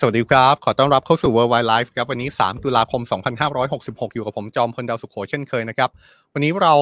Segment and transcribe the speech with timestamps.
[0.00, 3.02] สวัสดีครับ ขอต้อนรับเข้าสู่ Worldwide Life ครับ วันนี้ 3 ตุลาคม
[3.58, 5.90] 2566 อยู่กับผมจอมพลดาวสุขโขเช่นเคยนะครับ
[6.32, 6.74] วันนี้เรา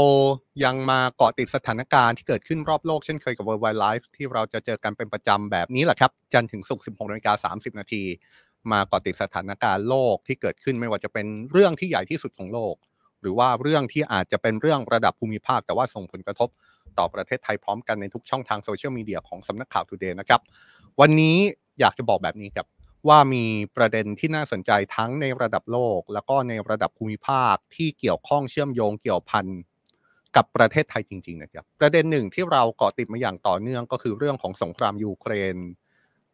[0.65, 8.03] ยังมาเกาะติดสถานการณ์ที่เกิดขึ้นรอบโลกเช่นเคยกับ Worldwide Life ที่เราจะเจอกันเป็นประจำแบบนี้แหละครับ จันถึงศุกร์ 16นาฬิกา30 นาที
[8.73, 12.75] มาเกาะติดสถานการณ์โลกที่เกิดขึ้นไม่ว่าจะเป็นเรื่องที่ใหญ่ที่สุดของโลก
[13.21, 16.49] หรือว่าเรื่องที่อาจจะเป็นเรื่องระดับภูมิภาค แต่ว่าส่งผลกระทบ
[16.99, 20.41] ต่อประเทศไทยพร้อมกันในทุกช่องทางโซเชียลมีเดียของสำนักข่าว Today นะครับ
[21.01, 21.37] วันนี้
[21.81, 22.67] อยากจะบอกแบบนี้ครับ
[23.09, 23.45] ว่ามี
[23.77, 29.47] ประเด็นที่น่าสนใจทั้งในระดับโลก แล้วก็ในระดับภูมิภาคที่เกี่ยวข้องเชื่อมโยงเกี่ยวพัน
[30.37, 35.57] กับประเทศไทยจริง ๆ นะครับ ประเด็นหนึ่งที่เราเกาะติดมาอย่างต่อเนื่องก็คือเรื่องของสงครามยูเครน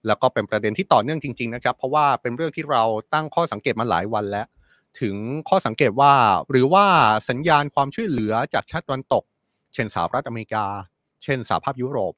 [0.07, 2.83] แล้วก็เป็นประเด็นที่ต่อเนื่องจริง ๆ นะครับ เพราะว่าเป็นเรื่องที่เรา
[3.15, 4.47] ตั้งข้อสังเกตมาหลายวันแล้ว
[5.01, 5.17] ถึง
[5.49, 6.13] ข้อสังเกตว่า
[6.51, 6.85] หรือว่า
[7.29, 9.25] สัญญาณความช่วยเหลือจากชาติตะวันตก
[9.75, 10.65] เช่นสหรัฐอเมริกา
[11.23, 12.15] เช่นสหภาพยุโรป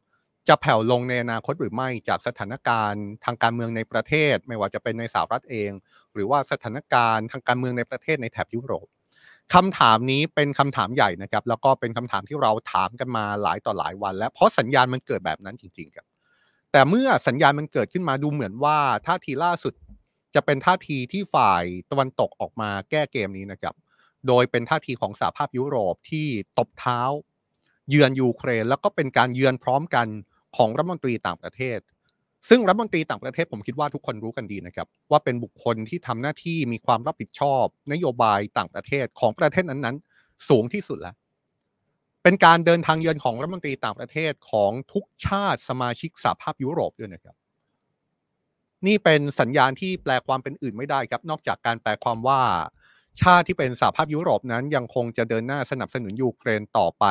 [0.51, 5.71] จะแผ่วลงในอนาคตหรือไม่จากสถานการณ์ทางการเมืองในประเทศ ไม่ว่าจะเป็นในสหรัฐเอง
[6.15, 8.87] หรือว่าสถานการณ์ทางการเมืองในประเทศในแถบยุโรป
[9.55, 16.07] คำถามนี้เป็นคำถามใหญ่นะครับ แล้วก็เป็นคำถามที่เราถามกันมาหลายต่อหลายวัน แล้วเพราะสัญญาณมันเกิดแบบนั้นจริงๆครับ
[16.73, 19.75] แต่เมื่อสัญญาณมันเกิดขึ้นมาดูเหมือนว่าท่าทีล่าสุด
[20.35, 23.75] จะเป็นท่าทีที่ฝ่ายตะวันตกออกมาแก้เกมนี้นะครับ
[24.27, 26.27] โดยเป็นท่าทีของสหภาพยุโรปที่
[26.59, 27.01] ตบเท้า
[27.91, 30.07] เยือนยูเครน แล้วก็เป็นการเยือนพร้อมกัน
[30.57, 31.79] ของรัฐมนตรีต่างประเทศ
[32.49, 41.15] ซึ่งรัฐมนตรีต่างประเทศผมคิดว่าทุกคนรู้กันดีนะครับ ว่าเป็นบุคคลที่ทำหน้าที่มีความรับผิดชอบ นโยบายต่างประเทศของประเทศนั้นๆ สูงที่สุดแล้ว
[42.23, 47.37] เป็นการเดินทางเยือนของรัฐมนตรีต่างประเทศของทุกชาติสมาชิกสหภาพยุโรปด้วยนะครับ
[48.87, 52.43] นี่เป็นสัญญาณที่แปลความเป็นอื่นไม่ได้ครับ นอกจากการแปลความว่า
[53.23, 57.05] ชาติที่เป็นสหภาพยุโรปนั้นยังคงจะเดินหน้าสนับสนุนยูเครนต่อไป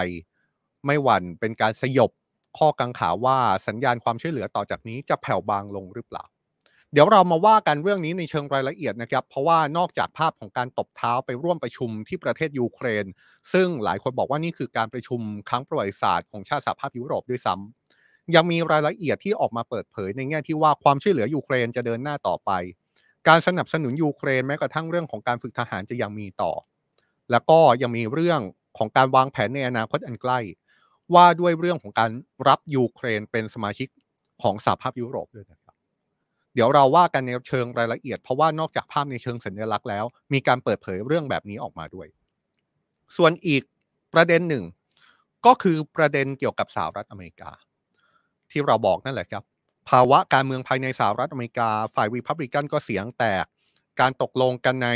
[0.86, 2.12] ไม่หวั่นเป็นการสยบ
[2.58, 6.26] ข้อกังขาว่าสัญญาณความช่วยเหลือต่อจากนี้จะแผ่วบางลงหรือเปล่า
[6.94, 13.06] เดี๋ยวเรามาว่ากันเรื่องนี้ในเชิงรายละเอียดนะครับ เพราะว่านอกจากภาพของการตบเท้าไปร่วมประชุมที่ประเทศยูเครน
[13.54, 22.52] ซึ่งหลายคนบอกว่านี่คือการประชุมครั้งประวัติศาสตร์ของชาติสหภาพยุโรปด้วยซ้ำยังมีรายละเอียดที่ออกมาเปิดเผยในแง่ที่ว่าความช่วยเหลือยูเครนจะเดินหน้าต่อไป
[23.28, 26.52] การสนับสนุนยูเครนแม้กระทั่งเรื่องของการฝึกทหารจะยังมีต่อ
[27.32, 28.42] แล้วก็ยังมีเรื่อง
[28.78, 30.40] ของการวางแผนในอนาคตอันใกล้
[31.16, 32.12] ว่าด้วยเรื่องของการ
[32.48, 33.88] รับยูเครนเป็นสมาชิก
[34.42, 35.76] ของสหภาพยุโรปด้วยนะครับ
[36.54, 42.08] เดี๋ยวเราว่ากันในเชิงรายละเอียด เพราะว่านอกจากภาพในเชิงสัญลักษณ์แล้ว มีการเปิดเผยเรื่องแบบนี้ออกมาด้วย
[43.18, 43.64] ส่วนอีก
[44.14, 44.64] ประเด็นหนึ่ง
[45.46, 47.52] ก็คือประเด็นเกี่ยวกับสหรัฐอเมริกา
[48.52, 49.44] ที่เราบอกนั่นแหละครับ
[49.90, 53.46] ภาวะการเมืองภายในสหรัฐอเมริกา ฝ่ายรีพับลิกันก็เสียงแตก
[54.00, 54.90] การตกลงกันใน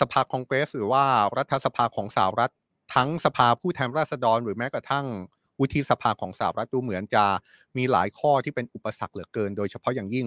[0.00, 1.04] สภาคองเกรสหรือว่า
[1.36, 2.52] รัฐสภาของสหรัฐ
[2.94, 5.06] ทั้งสภาผู้แทนราษฎรหรือแม้กระทั่ง
[5.60, 7.24] วุฒิสภาของสหรัฐดูเหมือนจะ
[7.76, 10.26] มีหลายข้อที่เป็นอุปสรรคเหลือเกิน โดยเฉพาะอย่างยิ่ง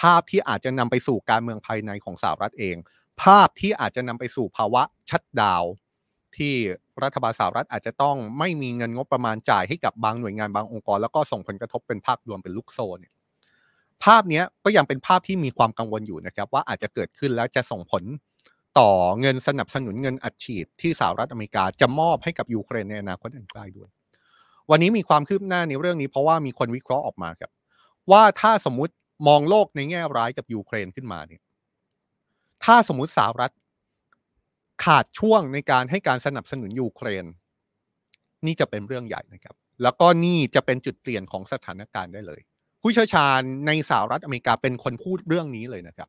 [0.00, 2.76] ภาพที่อาจจะนำไปสู่การเมืองภายในของสหรัฐเอง
[3.22, 5.64] ภาพที่อาจจะนำไปสู่ภาวะชัดดาว
[6.36, 6.54] ที่
[7.02, 13.12] รัฐบาลสหรัฐอาจจะต้องไม่มีเงินงบประมาณจ่ายให้กับบางหน่วยงานบางองค์กร แล้วก็ส่งผลกระทบเป็นภาพรวมเป็นลูกโซ่เนี่ย
[14.04, 18.04] ภาพนี้ก็ยังเป็นภาพที่มีความกังวลอยู่นะครับ ว่าอาจจะเกิดขึ้นแล้วจะส่งผล
[18.78, 23.90] ต่อเงินสนับสนุนเงินอัดฉีดที่สหรัฐอเมริกาจะมอบให้กับยูเครนในอนาคตอันใกล้ด้วย
[24.70, 27.50] วันนี้มีความคืบหน้าในเรื่องนี้เพราะว่ามีคนวิเคราะห์ออกมาครับ
[28.10, 28.92] ว่าถ้าสมมุติ
[29.28, 31.42] มองโลกในแง่ร้ายกับยูเครนขึ้นมาเนี่ย
[32.64, 33.52] ถ้าสมมุติสหรัฐ
[34.84, 37.24] ขาดช่วงในการให้การสนับสนุนยูเครน
[38.46, 42.40] นี่จะเป็นเรื่องใหญ่นะครับ แล้วก็นี่จะเป็นจุดเปลี่ยนของสถานการณ์ได้เลย
[42.82, 46.08] ผู้เชี่ยวชาญในสหรัฐอเมริกาเป็นคนพูดเรื่องนี้เลยนะครับ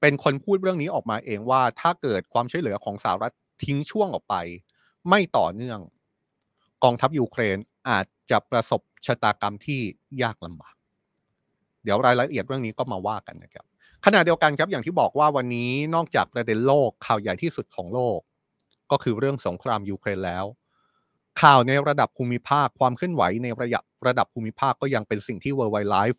[0.00, 4.34] เป็นคนพูดเรื่องนี้ออกมาเองว่าถ้าเกิดความช่วยเหลือของสหรัฐทิ้งช่วงออกไป
[5.08, 5.78] ไม่ต่อเนื่อง
[6.84, 7.56] กองทัพยูเครน
[7.88, 9.80] อาจจะประสบชะตากรรมที่
[10.22, 10.74] ยากลำบาก
[11.84, 13.64] เดี๋ยวรายละเอียดเรื่องนี้ก็มาว่ากันนะครับ
[14.04, 18.18] ขณะเดียวกันครับอย่างที่บอกว่าวันนี้นอกจากประเด็นโลกข่าวใหญ่ที่สุดของโลก
[18.90, 20.44] ก็คือเรื่องสงครามยูเครนแล้ว
[21.42, 26.18] ข่าวในระดับภูมิภาคความเคลื่อนไหวในระดับระดับภูมิภาคก็ยังเป็นสิ่งที่ Worldwide Life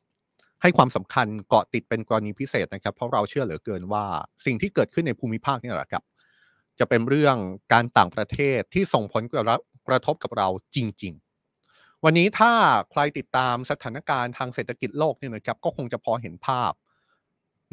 [0.62, 4.06] ให้ความสำคัญเกาะติดเป็นกรณีพิเศษนะครับ เพราะเราเชื่อเหลือเกินว่า
[4.46, 6.04] สิ่งที่เกิดขึ้นในภูมิภาคนี่แหละครับ
[6.80, 7.36] จะเป็นเรื่อง
[7.74, 9.24] การต่างประเทศที่ส่งผล
[9.90, 11.14] กระทบกับเราจริง
[11.60, 12.52] ๆ วันนี้ถ้า
[12.92, 16.74] ใครติดตามสถานการณ์ทางเศรษฐกิจโลกเนี่ยนะครับก็คงจะพอเห็นภาพ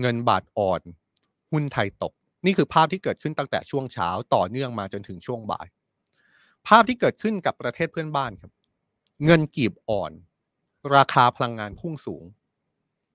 [0.00, 0.82] เงินบาทอ่อน
[1.52, 2.12] หุ้นไทยตก
[2.46, 5.66] นี่คือภาพที่เกิดขึ้นตั้งแต่ช่วงเช้าต่อเนื่องมาจนถึงช่วงบ่าย
[6.66, 8.52] ภาพที่เกิดขึ้นกับประเทศเพื่อนบ้านครับ
[9.24, 10.12] เงินกีบอ่อน
[10.94, 12.24] ราคาพลังงานพุ่งสูง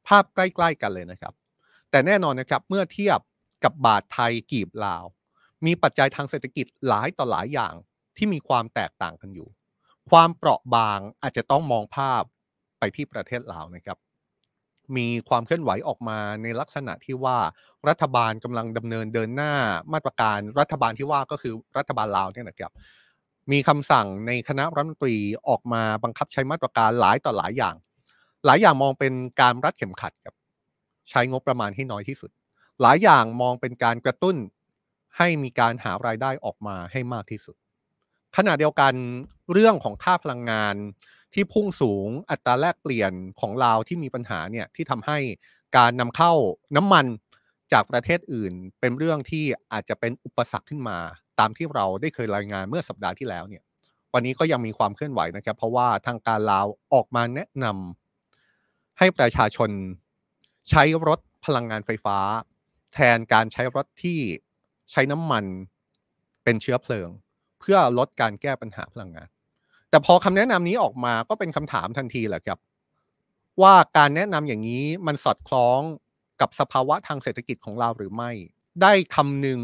[0.07, 1.33] ภาพใกล้ ๆ กันเลยนะครับ
[1.89, 3.19] แต่แน่นอนนะครับเมื่อเทียบ
[3.63, 5.03] กับบาทไทยกีบลาว
[5.65, 7.73] มีปัจจัยทางเศรษฐกิจหลายต่อหลายอย่าง
[8.21, 9.49] ที่มีความแตกต่างกันอยู่
[10.09, 12.23] ความเปราะบางอาจจะต้องมองภาพ
[12.79, 13.97] ไปที่ประเทศลาวนะครับ
[14.97, 17.37] มีความเคลื่อนไหวออกมาในลักษณะที่ว่า
[17.89, 19.53] รัฐบาลกำลังดำเนินเดินหน้า
[19.93, 22.71] มาตรการรัฐบาลที่ว่าก็คือรัฐบาลลาวเนี่ยนะครับ
[23.51, 27.75] มีคำสั่งในคณะรัฐมนตรีออกมาบังคับใช้มาตรการหลายต่อหลายอย่าง
[28.45, 30.35] หลายอย่างมองเป็นการรัดเข็มขัดครับ
[31.09, 32.31] ใช้งบประมาณให้น้อยที่สุด
[32.81, 34.35] หลายอย่างมองเป็นการกระตุ้น
[35.17, 37.55] ให้มีการหารายได้ออกมาให้มากที่สุด
[38.37, 38.93] ขณะเดียวกัน
[39.53, 40.75] เรื่องของค่าพลังงาน
[41.33, 45.17] ที่พุ่งสูงอัตราแลกเปลี่ยนของลาวที่มีปัญหาเนี่ยที่ทำให้
[45.77, 46.33] การนำเข้า
[46.75, 47.05] น้ำมัน
[47.73, 50.97] จากประเทศอื่น เป็นเรื่องที่อาจจะเป็นอุปสรรคขึ้นมา
[51.39, 53.63] ตามที่เราได้เคยรายงานเมื่อสัปดาห์ที่แล้วเนี่ย
[54.13, 59.69] วันนี้ก็ยังมีความเคลื่อนไหวนะครับ เพราะว่าทางการลาวออกมาแนะนำให้ประชาชน
[60.69, 62.17] ใช้รถพลังงานไฟฟ้า
[62.93, 64.19] แทนการใช้รถที่
[64.91, 65.45] ใช้น้ำมัน
[66.43, 67.09] เป็นเชื้อเพลิง
[67.61, 69.27] เพื่อลดการแก้ปัญหาพลังงาน
[69.89, 72.59] แต่พอคำแนะนำนี้ออกมาก็เป็นคำถามทันทีแหละครับ
[73.61, 75.79] ว่าการแนะนำอย่างนี้มันสอดคล้อง
[76.41, 78.31] กับสภาวะทางเศรษฐกิจของเราหรือไม่
[78.81, 79.61] ได้คำนึง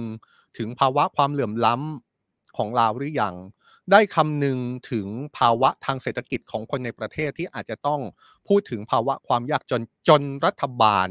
[0.58, 3.36] ถึงภาวะความเหลื่อมล้ำของเราหรือยัง
[3.92, 4.58] ได้คำนึง
[4.92, 5.08] ถึง
[5.38, 8.02] ภาวะทางเศรษฐกิจของคนในประเทศที่อาจจะต้อง
[8.48, 11.08] พูดถึงภาวะความยากจนจนรัฐบาล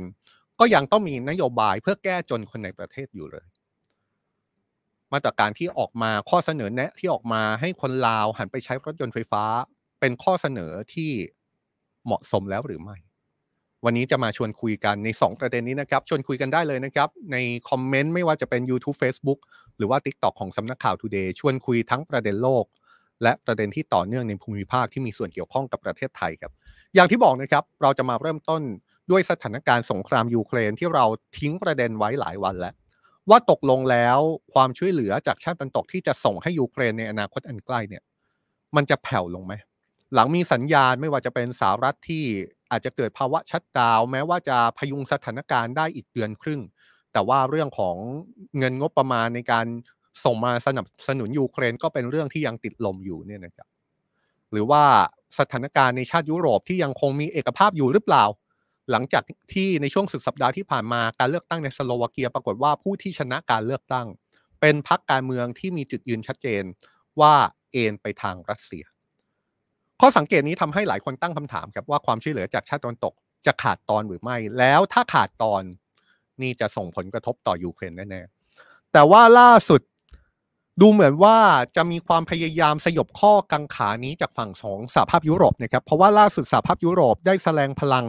[0.61, 3.47] ก็ยังต้องมีนโยบายเพื่อแก้จนคนในประเทศอยู่เลย
[5.13, 9.45] มาตรการที่ออกมาข้อเสนอแนะที่ออกมาให้คนลาวหันไปใช้รถยนต์ไฟฟ้า
[10.01, 11.11] เป็นข้อเสนอที่
[12.07, 12.97] เหมาะสมแล้วหรือไม่
[13.85, 17.37] วันนี้จะมาชวนคุยกันใน 2 ประเด็นนี้นะครับ ชวนคุยกันได้เลยนะครับ ใน
[17.69, 19.39] คอมเมนต์ไม่ว่าจะเป็น YouTube Facebook
[19.77, 22.65] หรือว่า TikTok ของสำนักข่าว Today ชวนคุยทั้งประเด็นโลก
[23.23, 26.53] และประเด็นที่ต่อเนื่องในภูมิภาคที่มีส่วนเกี่ยวข้องกับประเทศไทยครับ
[26.95, 28.63] อย่างที่บอกนะครับเราจะมาเริ่มต้น
[29.11, 31.05] ด้วยสถานการณ์สงครามยูเครนที่เรา
[31.39, 32.75] ทิ้งประเด็นไว้หลายวันแล้ว
[33.31, 34.19] ว่าตกลงแล้ว
[34.55, 38.03] ความช่วยเหลือจากชาติตะวันตกที่จะส่งให้ยูเครนในอนาคตอันใกล้เนี่ย
[38.77, 39.55] มันจะแผ่วลงไหม
[40.15, 42.25] หลังมีสัญญาณไม่ว่าจะเป็นสหรัฐที่
[42.71, 46.61] อาจจะเกิดภาวะชัดดาวแม้ว่าจะพยุงสถานการณ์ได้อีกเดือนครึ่ง
[47.13, 47.97] แต่ว่าเรื่องของ
[48.59, 49.67] เงินงบประมาณในการ
[50.25, 53.69] ส่งมาสนับสนุนยูเครนก็เป็นเรื่องที่ยังติดลมอยู่เนี่ยนะครับ
[54.53, 54.83] หรือว่า
[55.39, 58.25] สถานการณ์ในชาติยุโรปที่ยังคงมีเอกภาพอยู่หรือเปล่า
[58.91, 59.23] หลังจาก
[59.55, 64.07] ที่ในช่วงสุดสัปดาห์ที่ผ่านมาการเลือกตั้งในสโลวาเกียปรากฏว่าผู้ที่ชนะการเลือกตั้ง
[64.61, 66.65] เป็นพรรคการเมืองที่มีจุดยืนชัดเจน
[67.21, 67.35] ว่า
[67.73, 68.85] เอ็นไปทางรัสเซีย
[70.01, 73.15] ข้อสังเกตนี้ทำให้หลายคนตั้งคำถามครับว่าความช่วยเหลือจากชาติตะวันตก
[73.47, 75.63] จะขาดตอนหรือไม่ แล้วถ้าขาดตอน
[76.43, 79.81] นี่จะส่งผลกระทบต่อยูเครนแน่ๆแต่ว่าล่าสุด
[80.81, 81.37] ดูเหมือนว่า
[81.77, 88.05] จะมีความพยายามสยบข้อกังขานี้จากฝั่งของสหภาพยุโรปนะครับเพราะว่าล่าสุดสหภาพยุโรปได้แสดงพลัง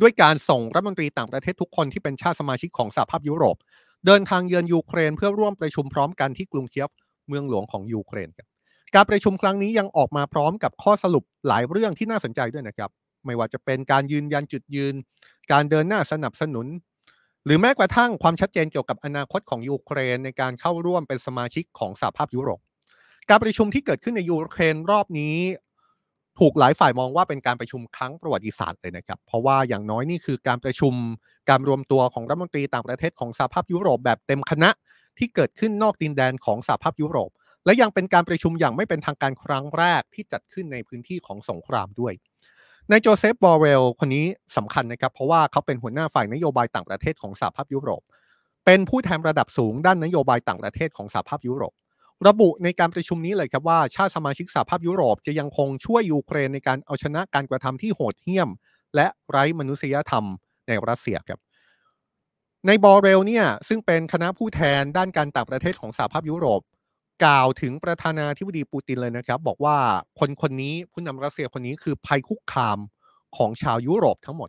[0.00, 3.56] ด้วยการส่งรัฐมนตรีต่างประเทศทุกคนที่เป็นชาติสมาชิกของสหภาพยุโรป
[4.06, 6.90] เดินทางเยือนยูเครนเพื่อร่วมประชุมพร้อมกันที่กรุงเคียฟ
[7.28, 8.46] เมืองหลวงของยูเครนครับ
[8.94, 12.90] การประชุมครั้งนี้ยังออกมาพร้อมกับข้อสรุปหลายเรื่องที่น่าสนใจด้วยนะครับ
[13.26, 14.94] ไม่ว่าจะเป็นการยืนยันจุดยืน
[15.52, 16.66] การเดินหน้าสนับสนุน
[17.44, 22.60] หรือแม้กระทั่งความชัดเจนเกี่ยวกับอนาคตของยูเครนในการเข้าร่วมเป็นสมาชิกของสหภาพยุโรป
[23.28, 25.36] การประชุมที่เกิดขึ้นในยูเครนรอบนี้
[26.38, 30.94] ถูกหลายฝ่ายมองว่าเป็นการประชุมครั้งประวัติศาสตร์เลยนะครับ เพราะว่าอย่างน้อยนี่คือการประชุม
[31.50, 34.70] การรวมตัวของรัฐมนตรีต่างประเทศของสหภาพยุโรปแบบเต็มคณะ
[35.18, 37.30] ที่เกิดขึ้นนอกดินแดนของสหภาพยุโรป
[37.64, 42.12] และยังเป็นการประชุมอย่างไม่เป็นทางการครั้งแรกที่จัดขึ้นในพื้นที่ของสงครามด้วย
[42.90, 44.24] นายโจเซฟบอเรลคนนี้
[44.56, 48.02] สำคัญนะครับเพราะว่าเขาเป็นหัวหน้าฝ่ายนโยบายต่างประเทศของสหภาพยุโรป
[48.66, 51.72] เป็นผู้แทนระดับสูงด้านนโยบายต่างประเทศของสหภาพยุโรป
[52.26, 58.48] ระบุในการประชุมนี้เลยครับว่าชาติสมาชิกสหภาพยุโรปจะยังคงช่วยยูเครนในการเอาชนะการกระทำที่โหดเหี้ยม
[58.94, 60.24] และไร้มนุษยธรรม
[60.68, 61.40] ในรัสเซียครับ
[62.66, 66.60] ในบอเรลเนี่ยซึ่งเป็นคณะผู้แทนด้านการต่างประเทศของสหภาพยุโรป
[67.24, 69.76] กล่าวถึงประธานาธิบดีปูตินเลยนะครับ บอกว่า
[70.18, 72.78] คนคนนี้ผู้นำรัสเซียคนนี้คือภัยคุกคาม
[73.36, 74.48] ของชาวยุโรปทั้งหมด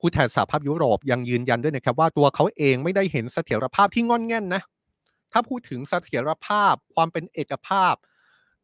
[0.00, 4.62] ผู้แทนสหภาพยุโรปยังยืนยันด้วยนะครับว่าตัวเขาเองไม่ได้เห็นเสถียรภาพที่งอนแง่นนะ
[5.36, 7.94] ถ้าพูดถึงเสถียรภาพความเป็นเอกภาพ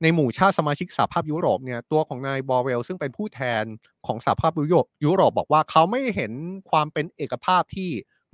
[0.03, 3.65] ในหมู่ชาติสมาชิกสหภาพยุโรปเนี่ยตัวของนายบอเรลซึ่งเป็นผู้แทน
[4.07, 6.33] ของสหภาพยุโรปยุโรปบอกว่าเขาไม่เห็น
[6.71, 7.91] ความเป็นเอกภาพที่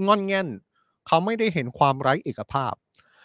[0.06, 0.48] งอนแง่น
[1.06, 2.74] เขาไม่ได้เห็นความไร้เอกภาพ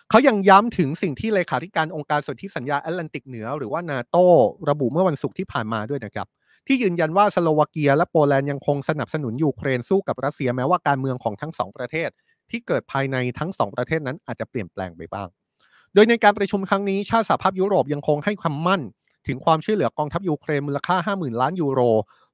[0.09, 4.17] เขายังย้ำถึงสิ่งที่เลขาธิการองค์การสนธิสัญญาแอตแลนติกเหนือ หรือว่านาโต
[4.69, 6.27] ระบุเมื่อวันศุกร์ที่ผ่านมาด้วยนะครับ
[6.67, 12.09] ที่ยืนยันว่าสโลวาเกียและโปแลนด์ยังคงสนับสนุนยูเครนสู้กับรัสเซียแม้ว่าการเมืองของทั้งสองประเทศ
[12.49, 15.27] ที่เกิดภายในทั้งสองประเทศนั้นอาจจะเปลี่ยนแปลงไปบ้าง
[15.93, 18.81] โดยในการประชุมครั้งนี้ชาติสหภาพยุโรปยังคงให้ความมั่น
[19.27, 21.81] ถึงความช่วยเหลือกองทัพยูเครนมูลค่า 50,000 ล้านยูโร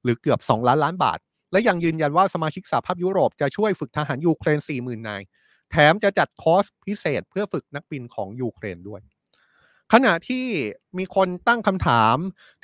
[0.02, 1.18] หรือเกือบ 2 ล้านล้านบาท
[1.52, 5.22] และยังยืนยันว่าสมาชิกสหภาพยุโรปจะช่วยฝึกทหารยูเครน 40,000 นาย
[5.70, 9.00] แถมจะจัดคอร์สพิเศษเพื่อฝึกนักบินของยูเครนด้วย
[9.92, 10.46] ขณะที่
[10.98, 12.16] มีคนตั้งคำถาม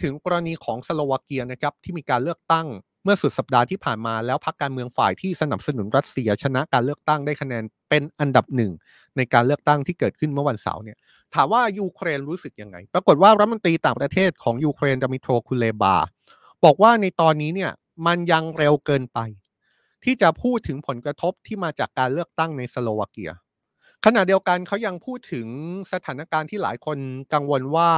[0.02, 2.66] ถึงกรณีของสโลวาเกียนะครับที่มีการเลือกตั้ง
[3.06, 8.72] เมื่อสุดสัปดาห์ที่ผ่านมาแล้วพรรคการเมืองฝ่ายที่สนับสนุนรัสเซียชนะการเลือกตั้งได้คะแนนเป็นอันดับหนึ่ง
[9.16, 10.96] ในการเลือกตั้งที่เกิดขึ้นเมื่อวันเสาร์เนี่ย
[11.34, 15.96] ถามว่ายูเครนรู้สึกยังไง ปรากฏว่ารัฐมนตรีต่างประเทศของยูเครนดมิโทรคุเลบา
[16.64, 17.72] บอกว่าในตอนนี้เนี่ย
[18.06, 19.18] มันยังเร็วเกินไป
[20.04, 23.32] ที่จะพูดถึงผลกระทบที่มาจากการเลือกตั้งในสโลวาเกีย
[24.04, 25.46] ขณะเดียวกันเขายังพูดถึง
[25.92, 26.98] สถานการณ์ที่หลายคน
[27.32, 27.90] กังวลว่า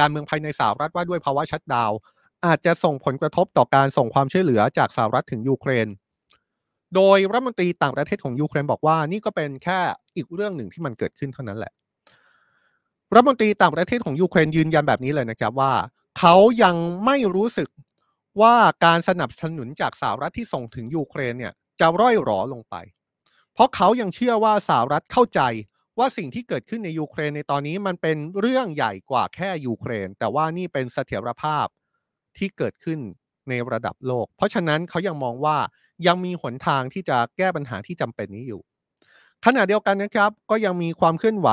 [0.00, 1.92] การเมืองภายในสหรัฐว่าด้วยภาวะ shutdown
[2.46, 5.88] อาจจะส่งผลกระทบต่อการส่งความช่วยเหลือจากสหรัฐถึงยูเครน
[6.94, 9.78] โดยรัฐมนตรีต่างประเทศของยูเครนบอกว่านี่ก็เป็นแค่
[10.16, 11.72] อีกเรื่องหนึ่งที่มันเกิดขึ้นเท่านั้นแหละ
[13.14, 15.72] รัฐมนตรีต่างประเทศของยูเครนยืนยันแบบนี้เลยนะครับว่า
[16.18, 17.68] เขายังไม่รู้สึก
[18.40, 22.74] ว่าการสนับสนุนจากสหรัฐที่ส่งถึงยูเครนเนี่ยจะร่อยหรอลงไป
[23.54, 25.40] เพราะเขายังเชื่อว่าสหรัฐเข้าใจ
[25.98, 31.66] ว่าสิ่งที่เกิดขึ้นในยูเครนในตอนนี้มันเป็นเรื่องใหญ่กว่าแค่ยูเครน แต่ว่านี่เป็นเสถียรภาพ
[32.38, 32.98] ที่เกิดขึ้น
[33.48, 35.56] ในระดับโลก เพราะฉะนั้นเขายังมองว่า
[36.06, 38.60] ยังมีหนทางที่จะแก้ปัญหาที่จำเป็นนี้อยู่
[39.46, 41.48] ขณะเดียวกันนะครับ ก็ยังมีความเคลื่อนไหว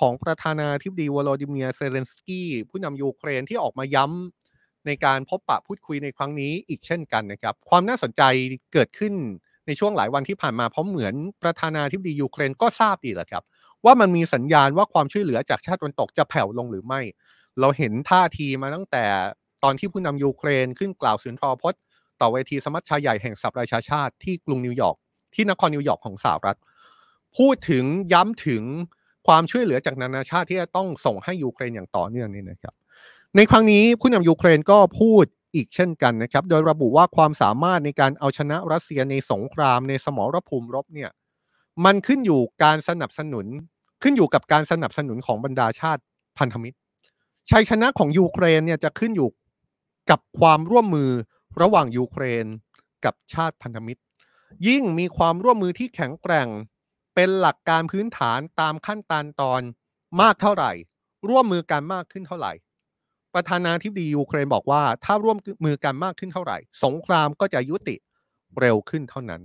[0.00, 8.22] ของประธานาธิบดีวโลดิเมียเซเลนสกี้ผู้นำยูเครนที่ออกมาย้ำในการพบปะพูดคุยในครั้งนี้อีกเช่นกันนะครับ ความน่าสนใจ
[8.72, 9.14] เกิดขึ้น
[9.66, 13.42] ในช่วงหลายวันที่ผ่านมาเพราะเหมือนประธานาธิบดียูเครนก็ทราบดีแหละครับ
[13.84, 17.00] ว่ามันมีสัญญาณว่าความช่วยเหลือจากชาติตะวันตกจะแผ่วลงหรือไม่
[17.60, 19.04] เราเห็นท่าทีมาตั้งแต่
[19.64, 21.80] ตอนที่ผู้นำยูเครนขึ้นกล่าวสุนทรพจน์
[22.20, 24.96] ต่อเวทีสมัชชาใหญ่แห่งสหประชาชาติที่กรุงนิวยอร์ก
[25.34, 26.58] ที่นครนิวยอร์กของสหรัฐ
[27.36, 28.62] พูดถึงย้ำถึง
[29.26, 32.74] ความช่วยเหลือจากนานาชาติที่จะต้องส่งให้ยูเครนอย่างต่อเนื่องนี่นะครับ
[33.36, 35.24] ในครั้งนี้ผู้นำยูเครนก็พูด
[35.54, 41.10] อีกเช่นกันนะครับ โดยระบุว่าความสามารถในการเอาชนะรัสเซียในสงครามในสมรภูมิรบเนี่ย
[41.84, 43.46] มันขึ้นอยู่การสนับสนุน
[44.02, 46.02] ขึ้นอยู่กับการสนับสนุนของบรรดาชาติ
[46.38, 46.76] พันธมิตร
[47.50, 49.28] ชัยชนะของยูเครนเนี่ยจะขึ้นอยู่
[50.10, 51.10] กับความร่วมมือ
[51.60, 52.46] ระหว่างยูเครน
[53.04, 54.02] กับชาติพันธมิตร
[54.68, 56.48] ยิ่งมีความร่วมมือที่แข็งแกร่ง
[57.14, 59.62] เป็นหลักการพื้นฐานตามขั้นตอนตอน
[60.20, 60.72] มากเท่าไหร่
[61.28, 62.52] ร่วมมือกันมากขึ้นเท่าไหร่
[63.34, 67.96] ประธานาธิบดียูเครนบอกว่า ถ้าร่วมมือกันมากขึ้นเท่าไหร่ สงครามก็จะยุติ
[68.60, 69.42] เร็วขึ้นเท่านั้น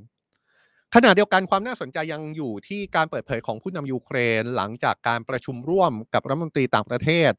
[0.95, 7.31] ขณะเดียวกันความน่าสนใจยังอยู่ที่การเปิดเผยของผู้นำยูเครน หลังจากการประชุมร่วมกับรัฐมนตรีต่างประเทศ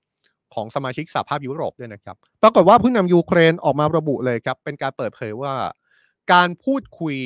[0.54, 5.52] ของสมาชิกสหภาพยุโรปด้วยนะครับ ปรากฏว่าผู้นำยูเครนออกมาระบุเลยครับ เป็นการเปิดเผยว่า
[6.32, 7.16] การพูดคุย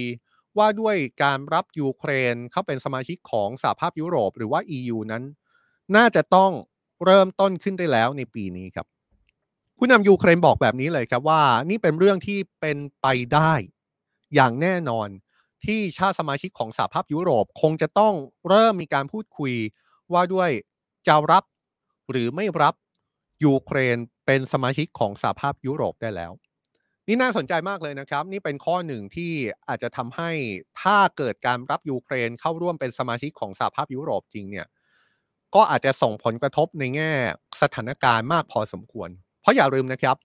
[0.58, 5.22] ว่าด้วยการรับยูเครนเข้าเป็นสมาชิกของสหภาพยุโรป หรือว่า EU นั้น
[5.96, 6.50] น่าจะต้อง
[7.04, 8.86] เริ่มต้นขึ้นได้แล้วในปีนี้ครับ
[9.78, 13.52] ผู้นำยูเครนบอกแบบนี้เลยครับว่า นี่เป็นเรื่องที่เป็นไปได้
[14.34, 15.08] อย่างแน่นอน
[15.64, 18.14] ที่ชาติสมาชิกของสหภาพยุโรปคงจะต้อง
[18.48, 19.54] เริ่มมีการพูดคุย
[20.12, 20.50] ว่าด้วย
[21.08, 21.44] จะรับ
[22.10, 22.74] หรือไม่รับ
[23.44, 26.32] ยูเครนเป็นสมาชิกของสหภาพยุโรปได้แล้ว
[27.06, 29.32] นี่น่าสนใจมากเลยนะครับ นี่เป็นข้อหนึ่งที่
[29.68, 30.30] อาจจะทำให้
[30.82, 34.66] ถ้าเกิดการรับยูเครนเข้าร่วมเป็นสมาชิกของสหภาพยุโรปจริงเนี่ย
[35.54, 37.12] ก็อาจจะส่งผลกระทบในแง่
[37.62, 39.09] สถานการณ์มากพอสมควร
[39.40, 40.16] เพราะอย่าลืมนะครับ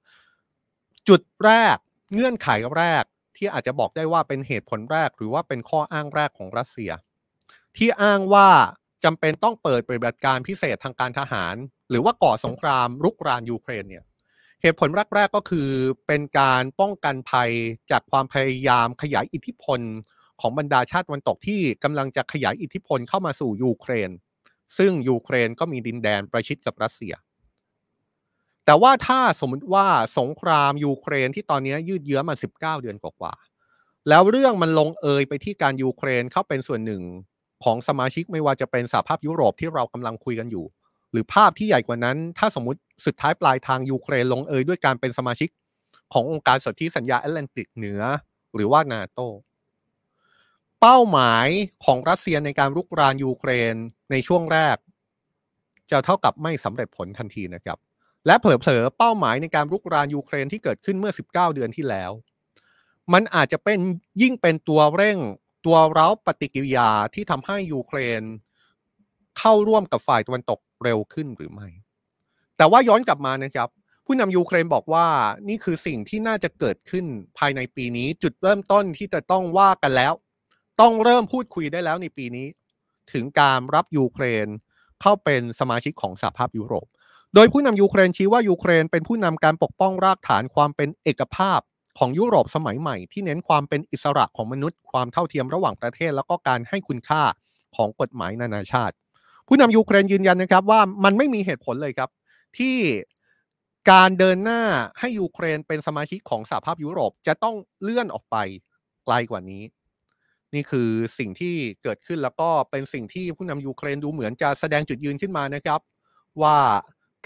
[1.08, 1.78] จุดแรก
[2.14, 3.04] เงื่อนไขแรก
[3.38, 6.92] ที่อาจจะบอกได้ว่าเป็นเหตุผลแรกหรือว่าเป็นข้ออ้างแรกของรัสเซีย
[7.78, 8.50] ที่อ้างว่า
[9.04, 11.56] จำเป็นต้องเปิดปฏิบัติการพิเศษทางการทหาร
[11.90, 14.04] หรือว่าก่อสงครามรุกรานยูเครนเนี่ย
[14.62, 15.70] เหตุผลแรกๆก็คือ
[16.08, 17.52] เป็นการป้องกันภัย
[17.92, 19.80] จากความพยายามขยายอิทธิพล
[20.42, 24.10] ของบรรดาชาติวันตกที่กำลังจะขยายอิทธิพลเข้ามาสู่ยูเครน
[24.78, 27.14] ซึ่งยูเครนก็มีดินแดนประชิดกับรัสเซีย
[28.66, 29.88] แต่ว่าถ้าสมมติว่า
[30.20, 37.04] สงครามยูเครนที่ตอนนี้ยืดเยื้อมา 19 เดือนกว่าๆแล้วเรื่องมันลงเอยไปที่การยูเครนเข้าเป็นส่วนหนึ่ง
[37.64, 40.66] ของสมาชิกไม่ว่าจะเป็นสหภาพยุโรปที่เรากำลังคุยกันอยู่
[41.12, 45.50] หรือภาพที่ใหญ่กว่านั้น ถ้าสมมติสุดท้ายปลายทางยูเครนลงเอยด้วยการเป็นสมาชิก
[46.14, 48.02] ขององค์การสนธิสัญญาแอตแลนติกเหนือ
[48.56, 49.20] หรือว่านาโต
[50.82, 51.48] เป้าหมาย
[51.86, 53.76] ของรัสเซียในการรุกรานยูเครน
[54.12, 54.78] ในช่วงแรก
[55.92, 57.78] จะเท่ากับไม่สำเร็จผลทันทีนะครับ
[58.26, 62.12] และเผลอๆเป้าหมายในการรุกรานยูเครนที่เกิดขึ้นเมื่อ 19 เดือนที่แล้ว
[63.14, 63.80] มันอาจจะเป็น
[64.22, 65.18] ยิ่งเป็นตัวเร่ง
[65.66, 68.24] ตัวเร้าปฏิกิริยาที่ทำให้ยูเครน
[69.40, 71.68] เข้าร่วมกับฝ่ายตะวันตกเร็วขึ้นหรือไม่
[72.58, 73.70] แต่ว่าย้อนกลับมานะครับ
[74.06, 75.06] ผู้นำยูเครนบอกว่า
[75.50, 77.06] นี่คือสิ่งที่น่าจะเกิดขึ้น
[77.38, 80.14] ภายในปีนี้ จุดเริ่มต้นที่จะต้องว่ากันแล้ว
[80.82, 82.48] ต้องเริ่มพูดคุยได้แล้วในปีนี้
[83.14, 84.48] ถึงการรับยูเครน
[85.02, 86.88] เข้าเป็นสมาชิกของสหภาพยุโรป
[87.36, 91.60] โดยผู้นำยูเครนชี้ว่ายูเครนเป็นผู้นำการปกป้องรากฐานความเป็นเอกภาพ
[91.98, 97.22] ของยุโรปสมัยใหม่ ที่เน้นความเป็นอิสระของมนุษย์ ความเท่าเทียมระหว่างประเทศ แล้วก็การให้คุณค่า
[97.76, 98.96] ของกฎหมายนานาชาติ
[99.48, 102.10] ผู้นำยูเครนยืนยันนะครับว่ามันไม่มีเหตุผลเลยครับ
[102.58, 102.78] ที่
[103.92, 104.62] การเดินหน้า
[105.00, 108.36] ให้ยูเครนเป็นสมาชิกของสหภาพยุโรปจะต้องเลื่อนออกไป
[109.06, 109.64] ไกลกว่านี้
[110.54, 115.80] นี่คือสิ่งที่เกิดขึ้นแล้วก็เป็นสิ่งที่ผู้นำยูเครนดูเหมือนจะแสดงจุดยืนขึ้นมานะครับ
[116.42, 116.58] ว่า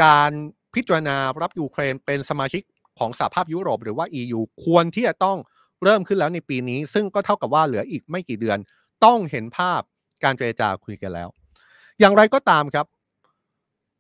[0.03, 0.31] การ
[0.75, 2.63] พิจารณารับยูเครนเป็นสมาชิก
[2.99, 5.37] ของสหภาพยุโรปหรือว่า EU ควรที่จะต้อง
[5.83, 8.57] เริ่มขึ้นแล้วในปีนี้ ซึ่งก็เท่ากับว่าเหลืออีกไม่กี่เดือน
[9.05, 9.81] ต้องเห็นภาพ
[10.23, 11.29] การเจรจาคุยกันแล้ว
[11.99, 12.85] อย่างไรก็ตามครับ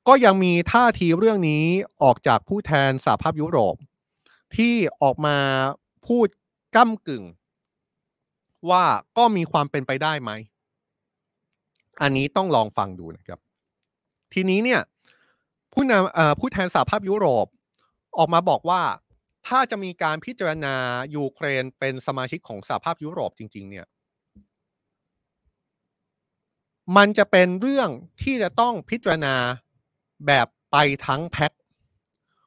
[0.07, 1.65] ก็ยังมีท่าทีเรื่องนี้
[2.03, 3.75] ออกจากผู้แทนสหภาพยุโรป
[4.55, 5.37] ที่ออกมา
[6.07, 6.27] พูด
[6.75, 7.23] ก้ากึ่ง
[8.69, 8.83] ว่า
[9.17, 10.31] ก็มีความเป็นไปได้ไหม
[12.01, 13.39] อันนี้ต้องลองฟังดูนะครับ
[14.33, 14.81] ทีนี้เนี่ย
[15.73, 17.47] ผู้นำผู้แทนสหภาพยุโรป
[18.19, 18.81] ออกมาบอกว่า
[19.47, 20.75] ถ้าจะมีการพิจารณา
[21.15, 23.85] ยูเครนเป็นสมาชิกของสหภาพยุโรปจริง ๆ เนี่ย
[26.97, 27.89] มันจะเป็นเรื่อง
[28.21, 29.35] ที่จะต้องพิจารณา
[30.27, 31.51] แบบไปทั้งแพ็ค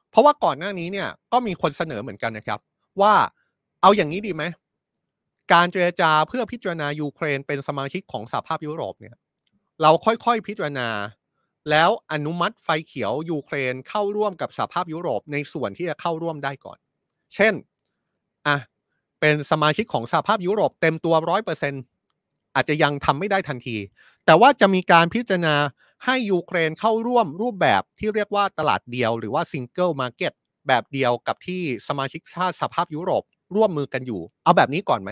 [0.09, 2.59] เพราะว่าก่อนหน้านี้เนี่ยก็มีคนเสนอเหมือนกันนะครับ
[3.01, 3.13] ว่า
[3.81, 4.43] เอาอย่างนี้ดีไหม
[5.53, 9.15] การเจรจาเพื่อพิจารณายูเครนเป็นสมาชิกของสหภาพยุโรปเนี่ย
[9.81, 10.87] เราค่อยๆพิจารณา
[11.69, 16.77] แล้วอนุมัติไฟเขียวยูเครนเข้าร่วมกับสหภาพยุโรปในส่วนที่จะเข้าร่วมได้ก่อน
[17.33, 17.53] เช่น
[18.47, 18.57] อะ
[19.19, 21.73] เป็นสมาชิกของสหภาพยุโรปเต็มตัวร้อยเปอร์เซ็น
[22.55, 23.77] อาจจะยังทำไม่ได้ทันที
[24.25, 25.55] แต่ว่าจะมีการพิจารณา
[26.05, 30.33] ให้ยูเครนเข้าร่วมรูปแบบที่เรียกว่าตลาดเดียว หรือว่า single market
[30.67, 33.23] แบบเดียวกับที่สมาชิกชาติสหภาพยุโรป
[33.55, 35.11] ร่วมมือกันอยู่ เอาแบบนี้ก่อนไหม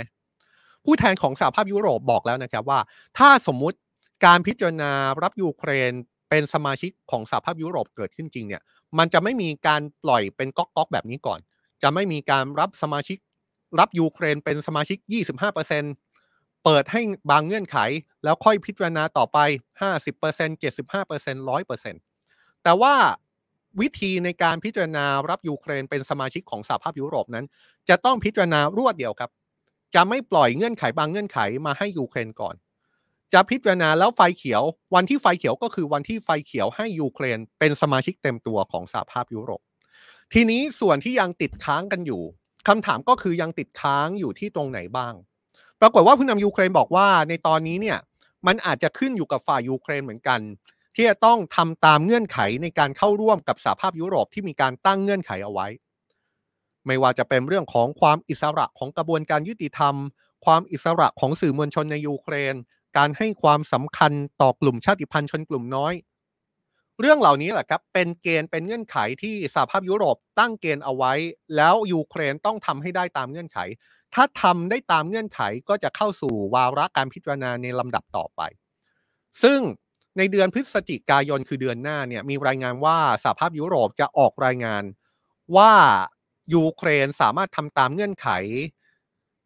[0.86, 2.80] ผู้แทนของสหภาพยุโรปบอกแล้วนะครับว่า
[3.18, 3.78] ถ้าสมมุติ
[4.26, 4.92] การพิจารณา
[5.24, 5.92] รับยูเครน
[6.32, 8.62] เป็นสมาชิกของสหภาพยุโรปเกิดขึ้นจริงเนี่ย
[8.98, 11.40] มันจะไม่มีการปล่อยเป็นก๊อกๆแบบนี้ก่อน
[11.84, 13.18] จะไม่มีการรับสมาชิก
[13.80, 14.98] รับยูเครนเป็นสมาชิก
[15.82, 17.78] 25%เปิดให้บางเงื่อนไข
[18.24, 19.38] แล้วค่อยพิจารณาต่อไป
[20.22, 22.96] 50% 75% 100%แต่ว่า
[23.82, 27.46] วิธีในการพิจารณารับยูเครนเป็นสมาชิกของสหภาพยุโรปนั้น
[27.90, 29.32] จะต้องพิจารณารวดเดียวครับ
[29.96, 32.56] จะไม่ปล่อยเงื่อนไขบางเงื่อนไขมาให้ยูเครนก่อน
[33.34, 34.64] จะพิจารณาแล้วไฟเขียว
[34.96, 39.62] วันที่ไฟเขียวก็คือวันที่ไฟเขียวให้ยูเครนเป็นสมาชิกเต็มตัวของสหภาพยุโรป
[40.34, 42.22] ทีนี้ส่วนที่ยังติดค้างกันอยู่
[42.68, 45.14] คำถามก็คือยังติดค้างอยู่ที่ตรงไหนบ้าง
[45.82, 47.98] ปรากฏว่าผู้นำยูเครนบอกว่าในตอนนี้เนี่ย
[48.48, 50.40] มันอาจจะขึ้นอยู่กับฝ่ายยูเครนเหมือนกัน
[50.96, 55.68] ที่จะต้องทำตามเงื่อนไขในการเข้าร่วมกับสหภาพยุโรปที่มีการตั้งเงื่อนไขเอาไว้
[56.86, 59.96] ไม่ว่าจะเป็นเรื่องของความอิสระของกระบวนการยุติธรรม
[60.46, 62.56] ความอิสระของสื่อมวลชนในยูเครน
[62.98, 65.94] การให้ความสำคัญต่อกลุ่มชาติพันธุ์ชนกลุ่มน้อย
[67.00, 71.14] เรื่องเหล่านี้แหละครับเป็นเกณฑ์เป็นเงื่อนไขที่สหภาพยุโรปตั้งเกณฑ์เอาไว้
[71.56, 73.58] แล้วยูเครนต้องทำให้ได้ตามเงื่อนไข
[74.14, 78.42] ถ้าทำได้ตามเงื่อนไขก็จะเข้าสู่วาระการพิจารณาในลำดับต่อไป
[79.44, 79.60] ซึ่ง
[80.18, 84.84] ในเดือนพฤศจิกายนคือเดือนหน้าเนี่ยมีรายงานว่าสหภาพยุโรปจะออกรายงาน
[85.56, 85.72] ว่า
[86.54, 88.28] ยูเครนสามารถทำตามเงื่อนไข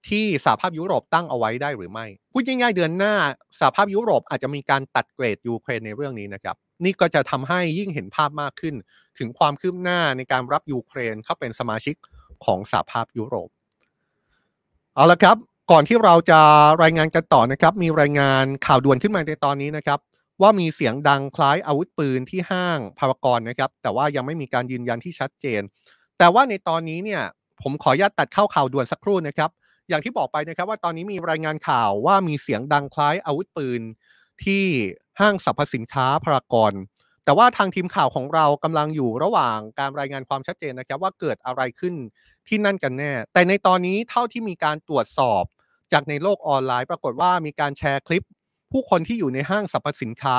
[0.09, 3.13] ที่สหภาพยุโรปตั้งเอาไว้ได้หรือไม่ พูดง่ายๆเดือนหน้า
[3.59, 8.75] สหภาพยุโรปอาจจะมีการตัดเกรดยูเครนในเรื่องนี้นะครับ นี่ก็จะทำให้ยิ่งเห็นภาพมากขึ้น
[9.19, 11.95] ถึงความคืบหน้าในการรับยูเครนเข้าเป็นสมาชิก
[12.45, 13.49] ของสหภาพยุโรป
[14.95, 15.37] เอาละครับ
[15.71, 16.39] ก่อนที่เราจะ
[16.83, 19.99] รายงานกันต่อนะครับ มีรายงานข่าวด่วนขึ้นมาในตอนนี้นะครับ
[20.41, 25.61] ว่ามีเสียงดังคล้ายอาวุธปืนที่ห้างพารากอนนะครับ แต่ว่ายังไม่มีการยืนยันที่ชัดเจน
[26.17, 27.21] แต่ว่าในตอนนี้เนี่ย
[27.61, 29.49] ผมขออนุญาตตัดเข้าข่าวด่วนสักครู่นะครับ
[29.89, 33.81] อย่างที่บอกไปนะครับว่าตอนนี้มีรายงานข่าวว่ามีเสียงดังคล้ายอาวุธปืน
[34.43, 34.63] ที่
[35.19, 36.73] ห้างสรรพสินค้าพารากอน
[37.25, 41.95] แต่ว่าทางทีมข่าวของเรากำลังอยู่ระหว่างการรายงานความชัดเจนนะครับว่าเกิดอะไรขึ้น
[42.47, 45.43] ที่นั่นกันแน่ แต่ในตอนนี้เท่าที่มีการตรวจสอบ
[45.93, 48.25] จากในโลกออนไลน์ ปรากฏว่ามีการแชร์คลิป
[48.71, 50.37] ผู้คนที่อยู่ในห้างสรรพสินค้า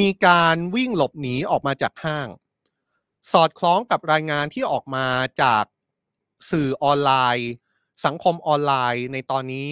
[0.00, 2.28] มีการวิ่งหลบหนีออกมาจากห้าง
[3.32, 5.06] สอดคล้องกับรายงานที่ออกมา
[5.42, 5.64] จาก
[6.50, 7.50] สื่อออนไลน์
[8.04, 9.68] สังคมออนไลน์ในตอนนี้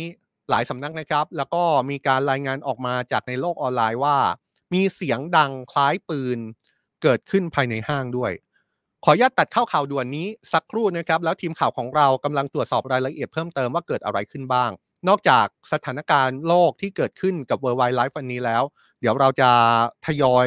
[0.51, 4.17] หลายสำนักนะครับ แล้วก็มีการรายงานออกมาจากในโลกออนไลน์ว่า
[4.75, 6.39] มีเสียงดังคล้ายปืน
[7.03, 8.33] เกิดขึ้นภายในห้างด้วย
[9.05, 14.71] ขออนุญาตตัดเข้าข่าวด่วนนี้สักครู่นะครับ แล้วทีมข่าวของเรากำลังตรวจสอบรายละเอียดเพิ่มเติมว่าเกิดอะไรขึ้นบ้าง
[15.09, 18.63] นอกจากสถานการณ์โลกที่เกิดขึ้นกับ World Wide Life วันนี้แล้ว
[19.01, 19.51] เดี๋ยวเราจะ
[20.07, 20.47] ทยอย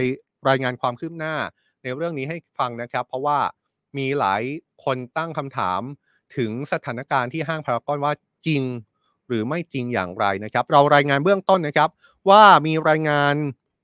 [0.50, 1.36] รายงานความคืบหน้า
[1.84, 3.38] ในเรื่องนี้ให้ฟังนะครับ เพราะว่า
[3.98, 4.42] มีหลาย
[4.84, 5.82] คนตั้งคำถาม
[6.38, 8.14] ถึงสถานการณ์ที่ห้างพารากอนว่า
[8.48, 8.64] จริง
[9.28, 11.90] หรือไม่จริงอย่างไรนะครับ เรารายงานเบื้องต้นนะครับ
[12.30, 13.36] ว่ามีรายงาน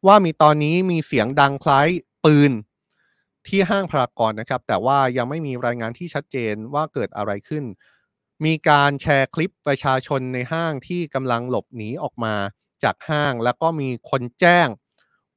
[0.07, 1.87] ว่ามีตอนนี้มีเสียงดังคล้าย
[2.25, 2.51] ปืน
[3.47, 7.63] ที่ห้างพารากอนนะครับ แต่ว่ายังไม่มีรายงานที่ชัดเจนว่าเกิดอะไรขึ้น
[8.45, 12.35] มีการแชร์คลิปประชาชนในห้างที่กำลังหลบหนีออกมา
[12.83, 14.67] จากห้าง แล้วก็มีคนแจ้ง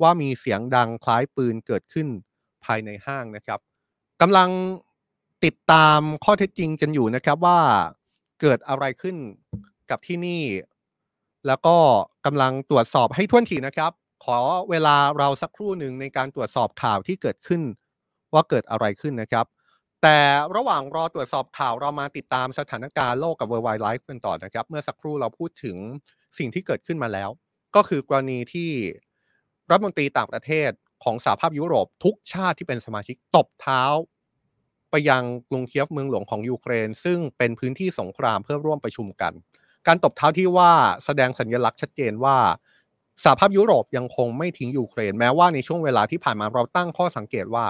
[0.02, 2.08] ว่ามีเสียงดังคล้ายปืนเกิดขึ้น
[2.64, 3.60] ภายในห้างนะครับ
[4.20, 4.48] กำลัง
[5.44, 7.60] ติดตามข้อเท็จจริงกันอยู่นะครับว่า
[8.40, 9.16] เกิดอะไรขึ้น
[9.90, 10.42] กับที่นี่
[11.46, 11.76] แล้วก็
[12.26, 13.92] กำลังตรวจสอบให้ท่วนทีนะครับ
[14.24, 14.38] ขอ
[14.70, 17.62] เวลาเราสักครู่หนึ่งในการตรวจสอบข่าวที่เกิดขึ้น
[18.34, 19.46] ว่าเกิดอะไรขึ้นนะครับ
[20.02, 20.18] แต่
[20.56, 25.76] ระหว่างรอตรวจสอบข่าวเรามาติดตามสถานการณ์โลกกับ World Wide Life กันต่อนะครับ เมื่อสักครู่เราพูดถึง
[26.38, 27.30] สิ่งที่เกิดขึ้นมาแล้ว
[27.76, 28.70] ก็คือกรณีที่
[29.70, 30.70] รัฐมนตรีต่างประเทศ
[31.04, 33.82] ของสหภาพยุโรปทุกชาติที่เป็นสมาชิกตบเท้า
[34.90, 39.32] ไปยังกรุงเคียฟเมืองหลวงของยูเครน ซึ่งเป็นพื้นที่สงครามเพื่อร่วมประชุมกัน
[39.86, 40.72] การตบเท้าที่ว่า
[41.04, 42.36] แสดงสัญลักษณ์ชัดเจนว่า
[43.24, 47.64] สหภาพยุโรปยังคงไม่ทิ้งยูเครน แม้ว่าในช่วงเวลาที่ผ่านมาเราตั้งข้อสังเกตว่า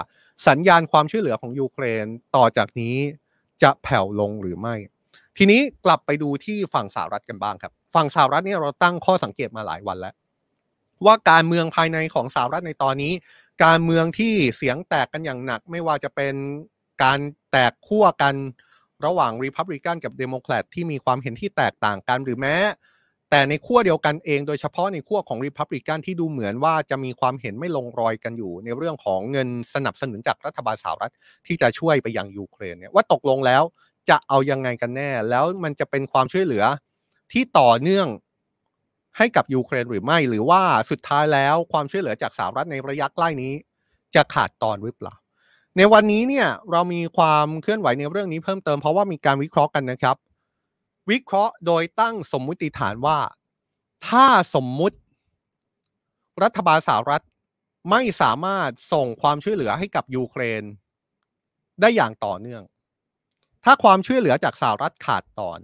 [0.47, 2.05] สัญญาณความช่วยเหลือของยูเครน
[2.35, 2.95] ต่อจากนี้
[3.63, 4.75] จะแผ่วลงหรือไม่
[5.37, 10.13] ทีนี้กลับไปดูที่ฝั่งสหรัฐกันบ้างครับ ฝั่งสหรัฐเนี่ยเราตั้งข้อสังเกตมาหลายวันแล้ว
[11.05, 13.13] ว่าการเมืองภายในของสหรัฐในตอนนี้
[13.65, 16.35] การเมืองที่เสียงแตกกันอย่างหนัก ไม่ว่าจะเป็น
[17.03, 17.19] การ
[17.51, 18.35] แตกขั้วกัน
[19.05, 22.55] ระหว่างริพับลิกันกับเดโมแครตที่มีความเห็นที่แตกต่างกันหรือแม้
[23.29, 31.13] แต่ในขั้วเดียวกันเองโดยเฉพาะในขั้วของริพับลิกันที่ดูเหมือนว่าจะมีความเห็นไม่ลงรอยกันอยู่ ในเรื่องของเงินสนับสนุนจากรัฐบาลสหรัฐ
[31.47, 33.63] ที่จะช่วยไปยังยูเครนเนี่ยว่าตกลงแล้ว
[34.09, 36.63] จะเอายังไงกันแน่ แล้วมันจะเป็นความช่วยเหลือ
[37.31, 38.07] ที่ต่อเนื่อง
[39.17, 43.53] ให้กับยูเครนหรือไม่ หรือว่าสุดท้ายแล้วความช่วยเหลือจากสหรัฐในระยะใกล้นี้
[44.15, 45.13] จะขาดตอนหรือเปล่า
[45.77, 50.15] ในวันนี้เนี่ยเรามีความเคลื่อนไหวในเรื่องนี้เพิ่มเติมเพราะว่ามีการวิเคราะห์กันนะครับ
[51.11, 53.19] วิเคราะห์โดยตั้งสมมุติฐานว่า
[54.07, 54.97] ถ้าสมมุติ
[56.43, 57.23] รัฐบาลสหรัฐ
[57.91, 60.63] ไม่สามารถส่งความช่วยเหลือให้กับยูเครน
[61.81, 62.63] ได้อย่างต่อเนื่อง
[63.63, 65.59] ถ้าความช่วยเหลือจากสหรัฐขาดตอน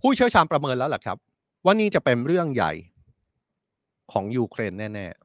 [0.00, 1.18] ผู้เชี่ยวชาญประเมินแล้วแหละครับ
[1.64, 2.72] ว่านี่จะเป็นเรื่องใหญ่
[4.12, 5.23] ของยูเครนแน่ ๆ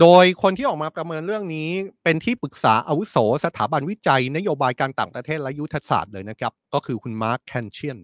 [0.00, 1.70] โดยคนที่ออกมาประเมินเรื่องนี้
[2.04, 7.98] เป็นที่ปรึกษาอาวุโสสถาบันวิจัย นโยบายการต่างประเทศและยุทธศาสตร์เลยนะครับ ก็คือคุณมาร์คแคนเชียน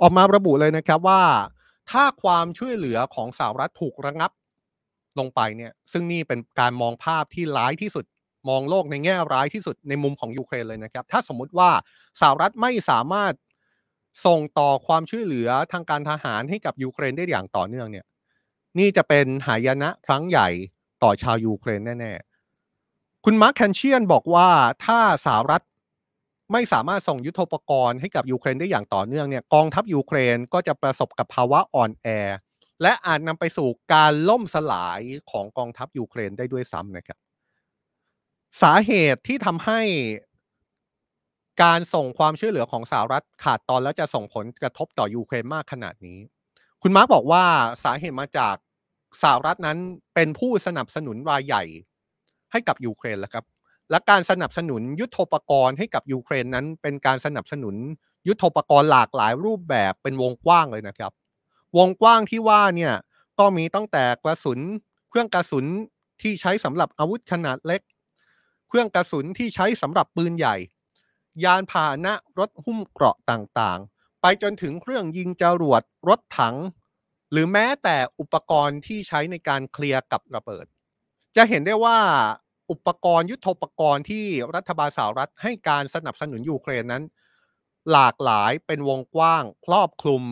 [0.00, 1.22] ออกมาระบุเลยนะครับว่า
[1.90, 4.30] ถ้าความช่วยเหลือของสหรัฐถูกระงับ
[5.18, 8.04] ลงไปเนี่ยซึ่งนี่เป็นการมองภาพที่ร้ายที่สุด
[8.48, 11.70] มองโลกในแง่ร้ายที่สุดในมุมของยูเครนเลยนะครับ ถ้าสมมุติว่า
[12.20, 13.32] สหรัฐไม่สามารถ
[14.26, 18.04] ส่งต่อความช่วยเหลือทางการทหารให้กับยูเครนได้อย่างต่อเนื่องเนี่ย
[18.78, 20.48] นี่จะเป็นหายนะครั้งใหญ่
[21.02, 24.48] ต่อชาวยูเครนแน่ๆ คุณมาร์คแคนเชียนบอกว่า
[24.84, 25.62] ถ้าสหรัฐ
[26.52, 32.06] ไม่สามารถส่งยุทโธปกรณ์ให้กับยูเครนได้อย่างต่อเนื่องเนี่ยกองทัพยูเครนก็จะประสบกับภาวะอ่อนแอ
[32.82, 37.18] และอาจนำไปสู่การล่มสลายของกองทัพยูเครนได้ด้วยซ้ำนะครับ
[38.62, 39.80] สาเหตุที่ทำให้
[41.62, 46.18] การส่งความช่วยเหลือของสหรัฐขาดตอนและจะส่งผลกระทบต่อยูเครนมากขนาดนี้
[46.82, 47.44] คุณมาร์กบอกว่า
[47.84, 48.56] สาเหตุมาจาก
[49.22, 49.78] สหรัฐนั้น
[50.14, 51.62] เป็นผู้สนับสนุนรายใหญ่
[52.52, 53.44] ให้กับยูเครนแล้วครับ
[53.90, 57.74] และการสนับสนุนยุทโธปกรณ์ให้กับยูเครนนั้น เป็นการสนับสนุน
[58.28, 61.12] ยุทโธปกรณ์หลากหลายรูปแบบเป็นวงกว้างเลยนะครับ
[61.76, 62.94] วงกว้างที่ว่าเนี่ย
[63.38, 64.58] ก็มีตั้งแต่กระสุน
[65.08, 65.66] เครื่องกระสุน
[66.22, 67.80] ที่ใช้สำหรับอาวุธขนาดเล็ก
[68.68, 70.56] เครื่องกระสุนที่ใช้สำหรับปืนใหญ่
[71.44, 73.80] ยานพาหนะรถหุ้มเกราะต่าง
[74.22, 76.56] ไปจนถึงเครื่องยิงจรวดรถถัง
[77.32, 80.66] หรือแม้แต่อุปกรณ์ที่ใช้ในการเคลียร์กับระเบิด
[81.36, 81.98] จะเห็นได้ว่า
[82.70, 87.02] อุปกรณ์ยุทโธปกรณ์ที่รัฐบาลสหรัฐให้การสนับสนุนยูเครนนั้น
[87.92, 90.22] หลากหลายเป็นวงกว้างครอบคลุม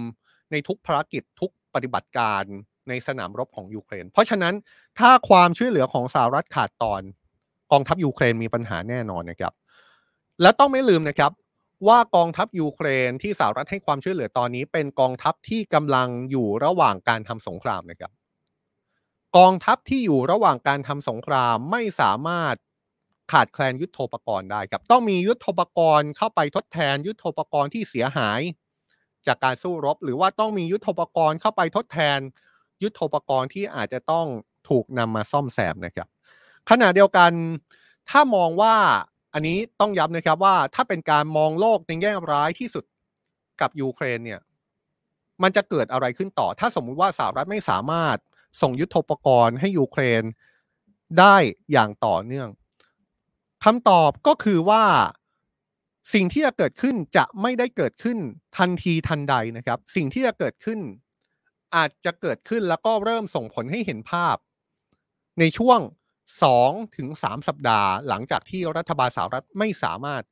[0.50, 2.42] ในทุกภารกิจทุกปฏิบัติการ
[2.88, 4.54] ในสนามรบของยูเครน เพราะฉะนั้น
[4.98, 7.02] ถ้าความช่วยเหลือของสหรัฐขาดตอน
[7.72, 9.52] กองทัพยูเครนมีปัญหาแน่นอนนะครับ
[10.42, 11.32] และต้องไม่ลืมนะครับ
[11.88, 18.12] ว่ากองทัพยูเครนที่สหรัฐให้ความช่วยเหลือตอนนี้ เป็นกองทัพที่กำลังอยู่ระหว่างการทำสงครามนะครับ
[19.36, 22.54] กองทัพที่อยู่ระหว่างการทำสงครามไม่สามารถ
[23.32, 28.40] ขาดแคลนยุทโธปกรณ์ได้ครับ ต้องมียุทโธปกรณ์เข้าไปทดแทนยุทโธปกรณ์ที่เสียหาย
[29.26, 32.18] จากการสู้รบ หรือว่าต้องมียุทโธปกรณ์เข้าไปทดแทน
[32.82, 34.26] ยุทโธปกรณ์ที่อาจจะต้อง
[34.68, 36.08] ถูกนำมาซ่อมแซมนะครับ
[36.70, 37.30] ขณะเดียวกัน
[38.10, 38.74] ถ้ามองว่า
[39.34, 42.84] อันนี้ต้องย้ำนะครับว่าถ้าเป็นการมองโลกในแง่ร้ายที่สุด
[43.60, 44.40] กับยูเครนเนี่ย
[45.42, 48.16] มันจะเกิดอะไรขึ้นต่อ ถ้าสมมุติว่าสหรัฐไม่สามารถ
[48.62, 50.22] ส่งยุทโธปกรณ์ให้ยูเครน
[51.18, 51.36] ได้
[51.72, 52.48] อย่างต่อเนื่อง
[53.64, 54.84] คำตอบก็คือว่า
[56.14, 58.18] สิ่งที่จะเกิดขึ้นจะไม่ได้เกิดขึ้น
[58.58, 60.80] ทันทีทันใดนะครับ สิ่งที่จะเกิดขึ้น
[61.74, 64.36] อาจจะเกิดขึ้นแล้วก็เริ่มส่งผลให้เห็นภาพ
[65.40, 65.80] ในช่วง
[66.38, 70.22] 2ถึง3สัปดาห์หลังจากที่รัฐบาลสหรัฐไม่สามารถ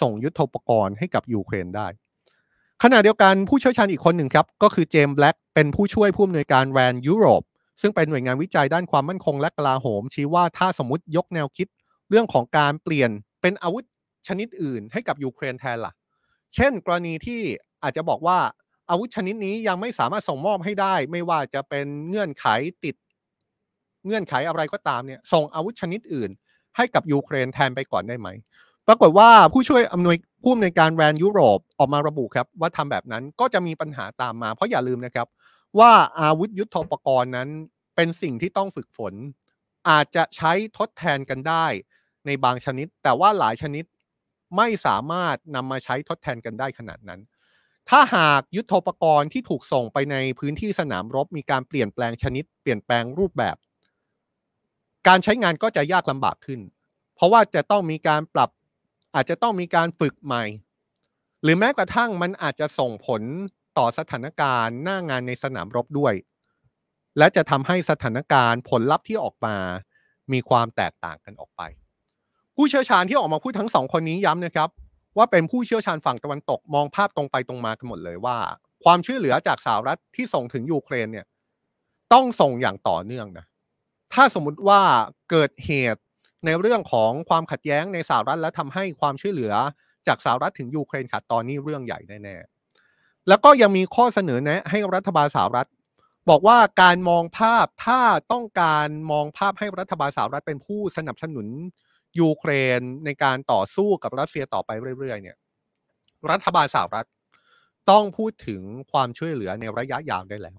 [0.00, 1.86] ส่งยุทโธปกรณ์ให้กับยูเครนได้
[2.82, 7.42] ขณะเดียวกันผู้เชี่ยวชาญอีกคนหนึ่งครับ ก็คือเจมส์แบล็กเป็นผู้ช่วยผู้อำนวยการแรนยุโรป
[7.80, 11.68] ซึ่งเป็นหน่วยงานวิจัยด้านความมั่นคงและกลาโหม ชี้ว่าถ้าสมมติยกแนวคิด
[12.10, 13.10] เรื่องของการเปลี่ยน
[13.42, 13.84] เป็นอาวุธ
[14.28, 15.92] ชนิดอื่นให้กับยูเครนแทนล่ะ
[16.54, 17.40] เช่น กรณีที่
[17.82, 18.38] อาจจะบอกว่า
[18.90, 22.46] อาวุธชนิดนี้ยังไม่สามารถส่งมอบให้ได้ ไม่ว่าจะเป็นเงื่อนไข
[22.84, 22.94] ติด
[24.06, 26.30] เงื่อนไขอะไรก็ตามเนี่ยส่งอาวุธชนิดอื่น
[26.76, 28.28] ให้กับยูเครนแทนไปก่อนได้ไหม
[28.86, 35.26] ปรากฏว่าผู้ช่วยอำนวยผู้อำนวยการแรนยุโรปออกมาระบุครับ ว่าทำแบบนั้นก็จะมีปัญหาตามมา เพราะอย่าลืมนะครับ
[35.78, 37.48] ว่าอาวุธยุทโธปกรณ์นั้น
[37.96, 39.14] เป็นสิ่งที่ต้องฝึกฝน
[39.88, 41.66] อาจจะใช้ทดแทนกันได้
[42.26, 43.84] ในบางชนิด แต่ว่าหลายชนิด
[44.56, 47.20] ไม่สามารถนำมาใช้ทดแทนกันได้ขนาดนั้น
[47.90, 53.56] ถ้าหากยุทโธปกรณ์ที่ถูกส่งไปในพื้นที่สนามรบมีการเปลี่ยนแปลงชนิด เปลี่ยนแปลงรูปแบบ
[55.06, 56.60] การใช้งานก็จะยากลำบากขึ้น
[57.14, 58.50] เพราะว่าจะต้องมีการปรับ
[59.14, 60.44] อาจจะต้องมีการฝึกใหม่
[61.42, 63.22] หรือแม้กระทั่งมันอาจจะส่งผล
[63.78, 66.14] ต่อสถานการณ์หน้างานในสนามรบด้วย
[67.18, 69.56] และจะทำให้สถานการณ์ผลลัพธ์ที่ออกมา
[70.32, 71.62] มีความแตกต่างกันออกไป
[72.56, 74.68] ผู้เชี่ยวชาญที่ออกมาพูดทั้งสองคนนี้ย้ำนะครับ
[75.16, 78.36] ว่าเป็นผู้เชี่ยวชาญฝั่งตะวันตกมองภาพตรงไปตรงมากันหมดเลยว่า
[78.84, 81.26] ความช่วยเหลือจากสหรัฐที่ส่งถึงยูเครนเนี่ย
[82.12, 83.46] ต้องส่งอย่างต่อเนื่องนะ
[84.14, 84.80] ถ้าสมมุติว่า
[85.30, 86.02] เกิดเหตุ
[86.46, 89.54] ในเรื่องของความขัดแย้งในสหรัฐและทำให้ความช่วยเหลือ
[90.06, 95.68] จากสหรัฐถึงยูเครนขาดตอนนี้เรื่องใหญ่แน่ๆแล้วก็ยังมีข้อเสนอแนะให้รัฐบาลสหรัฐ
[96.30, 98.00] บอกว่าการมองภาพถ้า
[98.32, 101.46] ต้องการมองภาพให้รัฐบาลสหรัฐเป็นผู้สนับสนุน
[102.20, 105.36] ยูเครนในการต่อสู้กับรัสเซียต่อไปเรื่อยๆเนี่ย
[106.30, 107.06] รัฐบาลสหรัฐ
[107.90, 110.58] ต้องพูดถึงความช่วยเหลือในระยะยาวได้แล้ว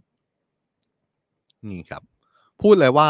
[1.69, 2.03] นี่ครับ
[2.62, 3.09] พูดเลยว่า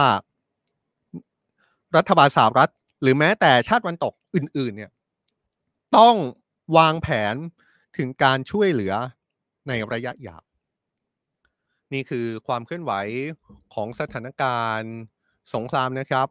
[1.98, 2.72] รัฐบาลสหรัฐ
[3.02, 4.92] หรือแม้แต่ชาติวันตกอื่น ๆ เนี่ย
[5.98, 6.16] ต้อง
[6.78, 7.36] วางแผน
[7.98, 8.94] ถึงการช่วยเหลือ
[9.68, 10.44] ในระยะยาว
[11.94, 12.94] นี่คือความเคลื่อนไหว
[13.74, 14.94] ของสถานการณ์
[15.54, 16.28] สงครามนะครับ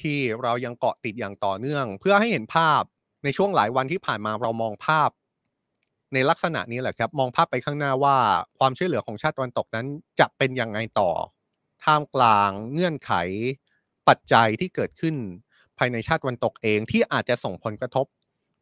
[0.00, 2.82] ที่เรายังเกาะติดอย่างต่อเนื่อง เพื่อให้เห็นภาพ
[3.24, 5.10] ในช่วงหลายวันที่ผ่านมาเรามองภาพ
[6.14, 8.16] ในลักษณะนี้แหละครับ มองภาพไปข้างหน้าว่า
[8.58, 9.86] ความช่วยเหลือของชาติตะวันตกนั้น
[10.20, 11.10] จะเป็นยังไงต่อ
[11.84, 13.12] ท่ามกลางเงื่อนไข
[14.10, 15.14] ปัจจัยที่เกิดขึ้น
[15.78, 18.06] ภายในชาติวันตกเองที่อาจจะส่งผลกระทบ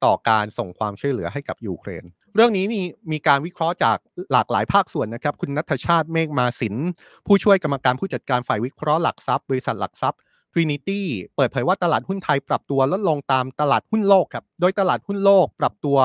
[0.05, 3.99] ต่อการส่งความช่วยเหลือให้กับยูเครน เรื่องนี้นี่มีการวิเคราะห์จาก
[4.33, 6.75] หลากหลายภาคส่วนนะครับ คุณนัทชาติเมฆมาสิน
[7.27, 10.21] ผู้ช่วยกรรมการผู้จัดการฝ่ายวิเคราะห์หลักทรัพย์บริษัทหลักทรัพย์
[10.53, 11.01] Trinity
[11.37, 15.99] เปิดเผยว่าตลาดหุ้นไทยปรับตัวลดลงตามตลาดหุ้นโลกครับ โดยตลาดหุ้นโลกปรับตัว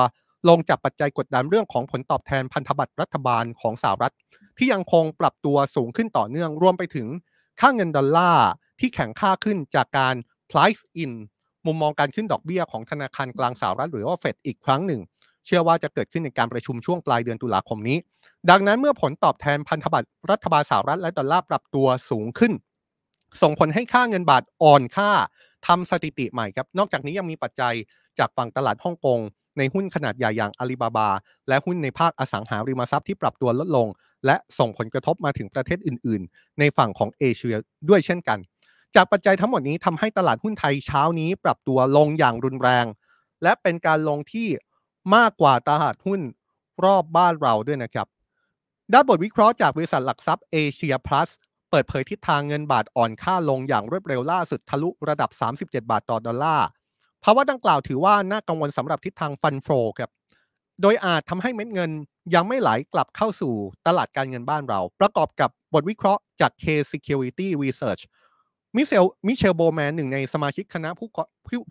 [0.48, 4.14] ลงจากปัจจัยกดดันเรื่องของผลตอบแทนพันธบัตรรัฐบาลของสหรัฐ
[4.58, 7.06] ที่ยังคงปรับตัวสูงขึ้นต่อเนื่องรวมไปถึง
[7.60, 8.48] ค่าเงินดอลลาร์
[8.80, 10.14] ที่แข็งค่าขึ้นจากการ
[10.50, 11.12] price in
[11.66, 15.00] มุมมองการขึ้นดอกเบี้ยของธนาคารกลางสหรัฐหรือว่าเฟดอีกครั้งหนึ่ง
[15.46, 17.98] เชื่อว่าจะเกิดขึ้นในการประชุมช่วงปลายเดือนตุลาคมนี้
[18.50, 22.52] ดังนั้นเมื่อผลตอบแทนพันธบัตรรัฐบาลสหรัฐและดอลลาร์ปรับตัวสูงขึ้น
[23.42, 25.10] ส่งผลให้ค่าเงินบาทอ่อนค่า
[25.66, 27.74] ทำสถิติใหม่ครับ นอกจากนี้ยังมีปัจจัย
[28.18, 29.18] จากฝั่งตลาดฮ่องกง
[29.58, 31.08] ในหุ้นขนาดใหญ่อย่างอาลีบาบา
[31.48, 33.88] และหุ้นในภาคอสังหาริมทรัพย์ที่ปรับตัวลดลง
[34.26, 37.56] และส่งผลกระทบมาถึงประเทศอื่น ๆ ในฝั่งของเอเชีย
[37.88, 38.38] ด้วยเช่นกัน
[38.94, 42.86] จากปัจจัยทั้งหมดนี้ทำให้ตลาดหุ้นไทยเช้านี้ปรับตัวลงอย่างรุนแรง
[43.42, 44.48] และเป็นการลงที่
[45.14, 46.20] มากกว่าตลาดหุ้น
[46.84, 48.06] รอบบ้านเราด้วยนะครับ
[48.92, 51.28] ด้านบทวิเคราะห์จากบริษัทหลักทรัพย์เอเชียพลัส
[51.70, 56.66] เปิดเผยทิศทางเงินบาทอ่อนค่าลงอย่างรวดเร็วล่าสุดทะลุระดับ 37 บาทต่อดอลลาร์
[57.24, 60.10] ภาวะดังกล่าวถือว่าน่ากังวลสำหรับทิศทางฟันโฟครับ
[60.82, 61.90] โดยอาจทำให้เม็ดเงิน
[62.34, 63.54] ยังไม่ไหลกลับเข้าสู่
[63.86, 68.02] ตลาดการเงินบ้านเรา ประกอบกับบทวิเคราะห์จาก K Security Research
[68.76, 71.08] มิเชลมิเชลโบแมนหนึ่งในสมาชิกคณะผู้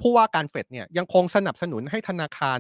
[0.02, 2.60] ผู้ว่าการเฟดเนี่ยยังคงสนับสนุนให้ธนาคาร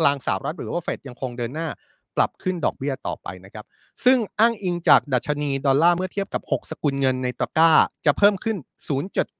[0.00, 1.68] กลางสหรัฐหรือว่าเฟดยังคงเดินหน้า
[2.16, 3.64] ปรับขึ้นดอกเบี้ยต่อไปนะครับ
[4.04, 7.72] ซึ่งอ้างอิงจากดัชนีดอลลาร์เมื่อเทียบกับ 6 สกุลเงินในตะก้า
[8.06, 8.56] จะเพิ่มขึ้น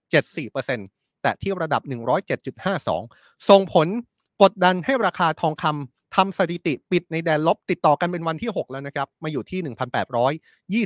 [0.01, 1.83] 0.74%แต่ที่ระดับ
[2.65, 3.89] 107.52 ส่งผล
[4.43, 9.61] กดดันให้ราคาทองคำทำสถิติปิดในแดนลบติดต่อกันเป็นวันที่ 6 แล้วนะครับ มาอยู่ที่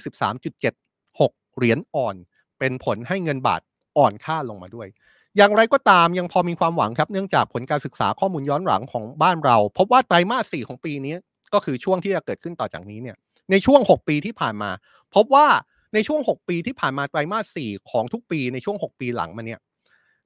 [0.00, 2.16] 1,823.76 เหรียญอ่อน
[2.58, 3.60] เป็นผลให้เงินบาท
[3.98, 4.88] อ่อนค่าลงมาด้วย
[5.36, 11.14] อย่างไรก็ตามยังพอมีความหวังครับ เนื่องจากผลการศึกษาข้อมูลย้อนหลังของบ้านเรา พบว่าไตรมาส4ของปีนี้
[11.52, 13.16] ก็คือช่วงที่จะเกิดขึ้นต่อจากนี้เนี่ย
[13.50, 14.70] ในช่วง 6 ปีที่ผ่านมา
[15.14, 15.46] พบว่า
[15.94, 19.60] ในช่วง 6 ปีที่ผ่านมาไตรมาส 4 ของทุกปีในช่วง 6 ปีหลังมาเนี่ย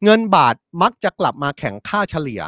[0.05, 2.43] เงินบาทมักจะกลับมาแข็งค่าเฉลี่ย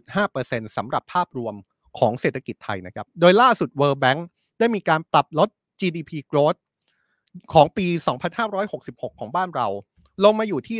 [0.00, 1.54] 3.5%สำหรับภาพรวม
[1.98, 4.20] ของเศรษฐกิจไทยนะครับ โดยล่าสุด World Bank
[4.58, 5.48] ได้มีการปรับลด
[5.80, 6.58] GDP growth
[7.54, 7.86] ของปี
[8.52, 9.68] 2566 ของบ้านเรา
[10.24, 10.78] ลงมาอยู่ที่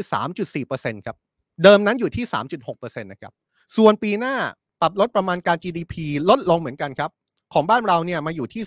[0.64, 1.16] 3.4%ครับ
[1.62, 2.24] เดิมนั้นอยู่ที่
[2.66, 3.32] 3.6%นะครับ
[3.76, 4.34] ส่วนปีหน้า
[4.80, 5.94] ปรับลดประมาณการ GDP
[6.30, 7.10] ลดลงเหมือนกันครับ
[7.54, 8.62] ของบ้านเราเนี่ยมาอยู่ที่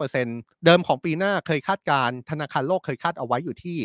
[0.00, 3.78] 3.5%เดิมของปีหน้าเคยคาดการธนาคารโลกเคยคาดเอาไว้อยู่ที่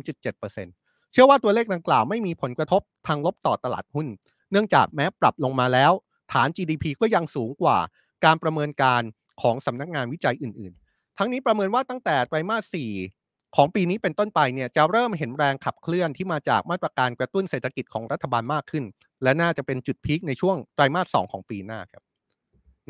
[0.00, 4.06] 3.7%เชื่อว่าตัวเลขดังกล่าวไม่มีผลกระทบทางลบต่อตลาดหุ้น
[4.50, 5.92] เนื่องจากแม้ปรับลงมาแล้ว
[6.32, 7.78] ฐาน GDP ก็ยังสูงกว่า
[8.24, 9.02] การประเมินการ
[9.42, 10.81] ของสำนักงานวิจัยอื่นๆ
[11.18, 12.76] ทั้งนี้ประเมินว่าตั้งแต่ไตรมาส
[13.14, 18.84] 4 ของปีนี้เป็นต้นไปเนี่ยจะเริ่มเห็นแรงขับเคลื่อนที่มาจากมาตรการกระตุ้นเศรษฐกิจของรัฐบาลมากขึ้น
[19.22, 22.02] และน่าจะเป็นจุดพีคในช่วงไตรมาส 2 ของปีหน้าครับ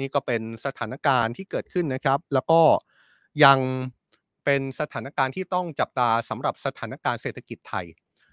[0.01, 2.61] นี่ก็เป็นสถานการณ์ที่เกิดขึ้นนะครับ แล้วก็
[3.45, 3.59] ยัง
[4.45, 7.87] เป็นสถานการณ์ที่ต้องจับตาสำหรับสถานการณ์เศรษฐกิจไทย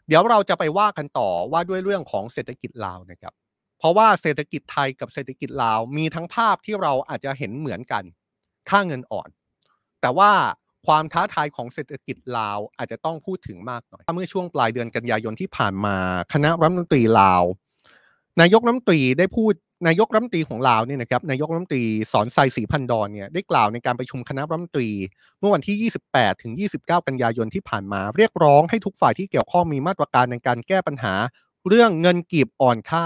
[0.07, 3.33] เดี๋ยวเราจะไปว่ากันต่อว่าด้วยเรื่องของเศรษฐกิจลาวนะครับ
[3.79, 8.03] เพราะว่าเศรษฐกิจไทยกับเศรษฐกิจลาวมีทั้งภาพที่เราอาจจะเห็นเหมือนกัน
[8.69, 9.29] ค่าเงินอ่อน
[10.01, 10.31] แต่ว่า
[10.87, 15.95] ความท้าทายของเศรษฐกิจลาวอาจจะต้องพูดถึงมากหน่อยเมื่อช่วงปลายเดือนกันยายนที่ผ่านมา
[16.33, 17.43] คณะรัฐมนตรีลาว
[18.41, 19.53] นายกรัฐมนตรีได้พูด
[19.87, 24.89] นายกรัฐมนตรีของลาวเนี่ยนะครับนายกรัฐมนตรีสอนไซสีพันดอนเนี่ยได้กล่าวในการประชุมคณะรัฐมนตรี
[25.39, 31.13] เมื่อวันที่ 28 ถึง 29 กันยายนที่ผ่านมา เรียกร้องให้ทุกฝ่ายที่เกี่ยวข้องมีมาตรการในการแก้ปัญหา
[31.67, 33.05] เรื่องเงินกีบอ่อนค่า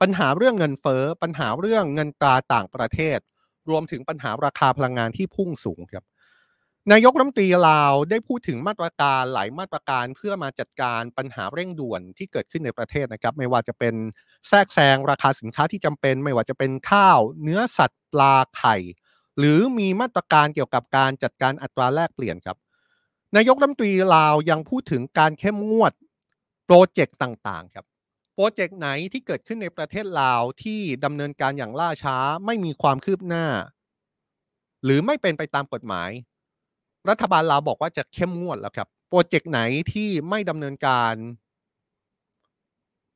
[0.00, 3.18] ปัญหาเรื่องเงินเฟ้อปัญหาเรื่องเงินตราต่างประเทศ
[3.70, 6.04] รวมถึงปัญหาราคาพลังงานที่พุ่งสูงครับ
[6.92, 13.94] นายกรัฐมนตรีลาวได้พูดถึงมาตรการหลายมาตรการเพื่อมาจัดการปัญหาเร่งด่วนที่เกิดขึ้นในประเทศนะครับ ไม่ว่าจะเป็น
[14.48, 18.76] แทรกแซงราคาสินค้าที่จำเป็น ไม่ว่าจะเป็นข้าว เนื้อสัตว์ปลาไข่
[19.38, 22.56] หรือมีมาตรการเกี่ยวกับการจัดการอัตราแลกเปลี่ยนครับ
[23.36, 25.92] นายกรัฐมนตรีลาวยังพูดถึงการเข้มงวด
[26.66, 27.86] โปรเจกต์ต่างๆครับ
[28.34, 33.46] โปรเจกต์ไหนที่เกิดขึ้นในประเทศลาวที่ดำเนินการอย่างล่าช้าไม่มีความคืบหน้า
[34.84, 36.10] หรือไม่เป็นไปตามกฎหมาย
[37.08, 39.60] รัฐบาลลาวบอกว่าจะเข้มงวดแล้วครับ โปรเจกต์ไหน
[39.92, 41.14] ที่ไม่ดำเนินการ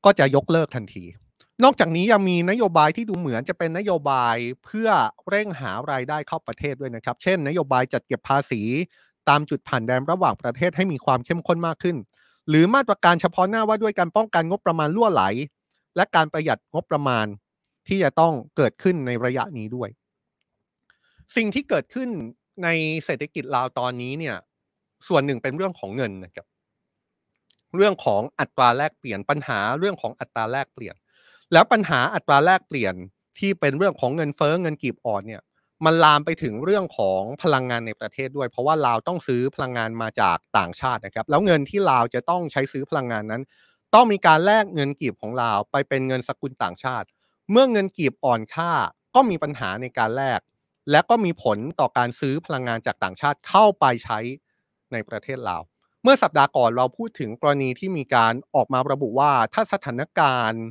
[0.04, 1.04] ก็จะยกเลิกทันที
[1.64, 4.88] นอกจากนี้ยังมีนโยบายที่ดูเหมือนจะเป็นนโยบายเพื่อ
[5.28, 8.60] เร่งหารายได้เข้าประเทศด้วยนะครับ เช่น นโยบายจัดเก็บภาษี
[9.28, 11.96] ตามจุดผ่านแดนระหว่างประเทศให้มีความเข้มข้นมากขึ้น
[12.48, 15.22] หรือมาตรการเฉพาะหน้าว่าด้วยการป้องกันงบประมาณล่วไหล
[15.96, 17.26] และการประหยัดงบประมาณ
[17.88, 19.88] ที่จะต้องเกิดขึ้นในระยะนี้ด้วย
[21.36, 22.10] สิ่งที่เกิดขึ้น
[22.62, 22.68] ใน
[23.04, 24.36] เศรษฐกิจลาวตอนนี้เนี่ย
[25.08, 26.46] ส่วนหนึ่งเป็นเรื่องของเงินนะครับ
[27.76, 30.94] เรื่องของอัตราแลกเปลี่ยนปัญหาเรื่องของอัตราแลกเปลี่ยน
[31.52, 32.94] แล้วปัญหาอัตราแลกเปลี่ยน
[33.38, 35.42] ที่เป็นเรื่องของเงินเฟ้อเงินกีบอ่อนเนี่ย
[35.84, 43.42] มันลามไปถึงเรื่องของพลังงานในประเทศด้วย เพราะว่าลาวต้องซื้อพลังงานมาจากต่างชาตินะครับ แล้วเงินที่ลาวจะต้องใช้ซื้อพลังงานนั้น
[43.94, 47.06] ต้องมีการแลกเงินกีบของลาวไปเป็นเงินสกุลต่างชาติ
[47.50, 48.72] เมื่อเงินกีบอ่อนค่า
[49.14, 50.40] ก็มีปัญหาในการแลก
[50.90, 54.18] และก็มีผลต่อการซื้อพลังงานจากต่างชาติเข้าไปใช้
[54.92, 55.62] ในประเทศลาว
[56.02, 60.62] เมื่อสัปดาห์ก่อนเราพูดถึงกรณีที่มีการออกมาระบุว่าถ้าสถานการณ์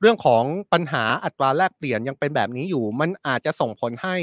[0.00, 4.16] เรื่องของปัญหาอัตราแลกเปลี่ยนยังเป็นแบบนี้อยู่ มันอาจจะส่งผลให้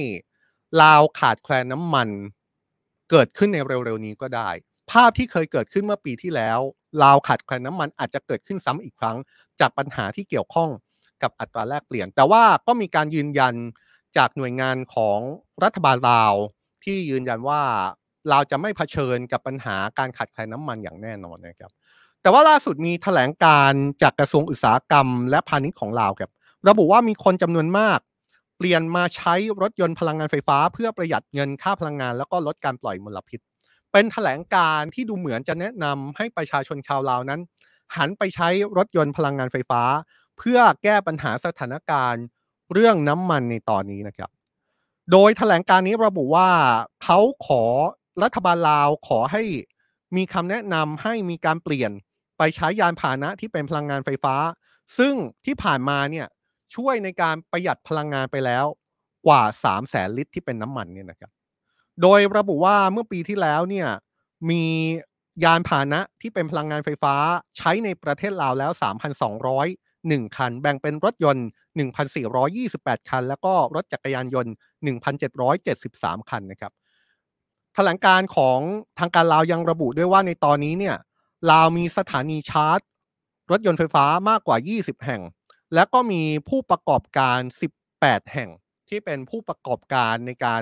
[0.81, 2.09] ลาวขาดแคลนน้ำมัน
[3.11, 4.49] เกิดขึ้นในเร็วๆนี้ก็ได้
[4.91, 6.59] ภาพที่เคยเกิดขึ้นเมื่อปีที่แล้ว
[7.03, 9.17] ลาวขาดแคลนน้ำมันอาจจะเกิดขึ้นซ้ำอีกครั้ง
[9.59, 10.69] จากปัญหาที่เกี่ยวข้อง
[11.23, 13.55] กับอัตราแลกเปลี่ยน แต่ว่าก็มีการยืนยัน
[14.17, 15.19] จากหน่วยงานของ
[15.63, 16.33] รัฐบาลลาว
[16.83, 17.61] ที่ยืนยันว่า
[18.29, 21.71] เราจะไม่เผชิญกับปัญหาการขาดแคลนน้ำมันอย่างแน่นอนนะครับ
[22.21, 26.31] แต่ว่าล่าสุดมีแถลงการจากกระทรวงอุตสาหกรรม และพาณิชย์ของลาวครับ
[26.69, 27.99] ระบุว่ามีคนจำนวนมาก
[28.57, 33.39] เปลี่ยนมาใช้รถยนต์พลังงานไฟฟ้า เพื่อประหยัดเงินค่าพลังงาน แล้วก็ลดการปล่อยมลพิษ
[33.91, 37.41] เป็นแถลงการที่ดูเหมือนจะแนะนำให้ประชาชนชาวลาวนั้น
[37.97, 39.81] หันไปใช้รถยนต์พลังงานไฟฟ้า
[40.37, 42.23] เพื่อแก้ปัญหาสถานการณ์
[42.73, 44.29] เรื่องน้ำมันในตอนนี้นะครับ
[45.11, 46.49] โดยแถลงการนี้ระบุว่า
[47.03, 47.63] เขาขอ
[48.23, 49.43] รัฐบาลลาวขอให้
[50.15, 51.91] มีคำแนะนำให้มีการเปลี่ยน
[52.37, 54.35] ไปใช้ยานพาหนะที่เป็นพลังงานไฟฟ้า
[54.97, 56.27] ซึ่งที่ผ่านมาเนี่ย
[56.75, 58.65] ช่วยในการประหยัดพลังงานไปแล้ว
[59.27, 61.31] กว่า 3 0 0แสนลิตรที่เป็นน้ำมันเนี่ยนะครับ
[62.01, 63.87] โดยระบุว่าเมื่อปีที่แล้วเนี่ย
[64.49, 64.63] มี
[65.43, 67.15] ยานพาหนะที่เป็นพลังงานไฟฟ้า
[67.57, 68.71] ใช้ในประเทศลาวแล้ว
[70.09, 71.47] 1 คัน แบ่งเป็นรถยนต์
[72.27, 74.53] 1,428 คัน แล้วก็รถจักรยานยนต์
[75.61, 76.71] 1,773 คันนะครับ
[77.73, 78.59] แถลงการของ
[78.99, 80.95] ทางการลาวยังระบุด้วยว่าในตอนนี้เนี่ย
[81.51, 82.79] ลาวมีสถานีชาร์จ
[83.51, 85.21] รถยนต์ไฟฟ้ามากกว่า 20 แห่ง
[85.73, 87.39] และก็มีผู้ประกอบการ
[87.85, 88.49] 18 แห่ง
[88.89, 90.61] ที่เป็นผู้ประกอบการในการ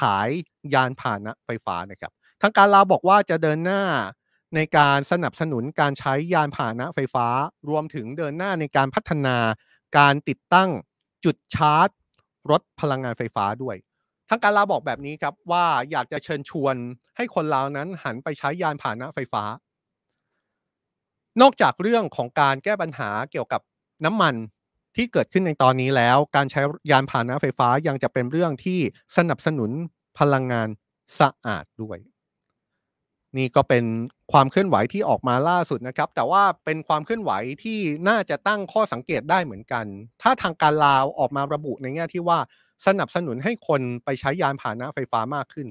[0.00, 0.28] ขาย
[0.74, 2.12] ยานพาหนะไฟฟ้านะครับ
[2.42, 3.82] ทางการลาวบอกว่าจะเดินหน้า
[4.54, 7.26] ในการสนับสนุนการใช้ยานพาหนะไฟฟ้า
[7.68, 9.36] รวมถึงเดินหน้าในการพัฒนา
[9.98, 10.70] การติดตั้ง
[11.24, 11.88] จุดชาร์จ
[12.50, 13.76] รถพลังงานไฟฟ้าด้วย
[14.28, 16.76] ทางการลาวบอกแบบนี้ครับว่าอยากจะเชิญชวน
[17.16, 19.42] ให้คนลาวนั้นหันไปใช้ยานพาหนะไฟฟ้า
[21.40, 23.60] นอกจากเรื่องของการแก้ปัญหาเกี่ยวกับ
[24.04, 24.34] น้ำมัน
[24.96, 28.80] ที่เกิดขึ้นในตอนนี้แล้ว การใช้ยานพาหนะไฟฟ้ายังจะเป็นเรื่องที่
[29.16, 29.70] สนับสนุน
[30.18, 30.68] พลังงาน
[31.20, 31.98] สะอาดด้วย
[33.36, 33.84] นี่ก็เป็น
[34.32, 39.84] ความเคลื่อนไหวที่ออกมาล่าสุดนะครับ แต่ว่าเป็นความเคลื่อนไหวที่น่าจะตั้งข้อสังเกตได้เหมือนกัน
[40.22, 42.38] ถ้าทางการลาวออกมาระบุในแง่ที่ว่า
[42.86, 45.68] สนับสนุนให้คนไปใช้ยานพาหนะไฟฟ้ามากขึ้น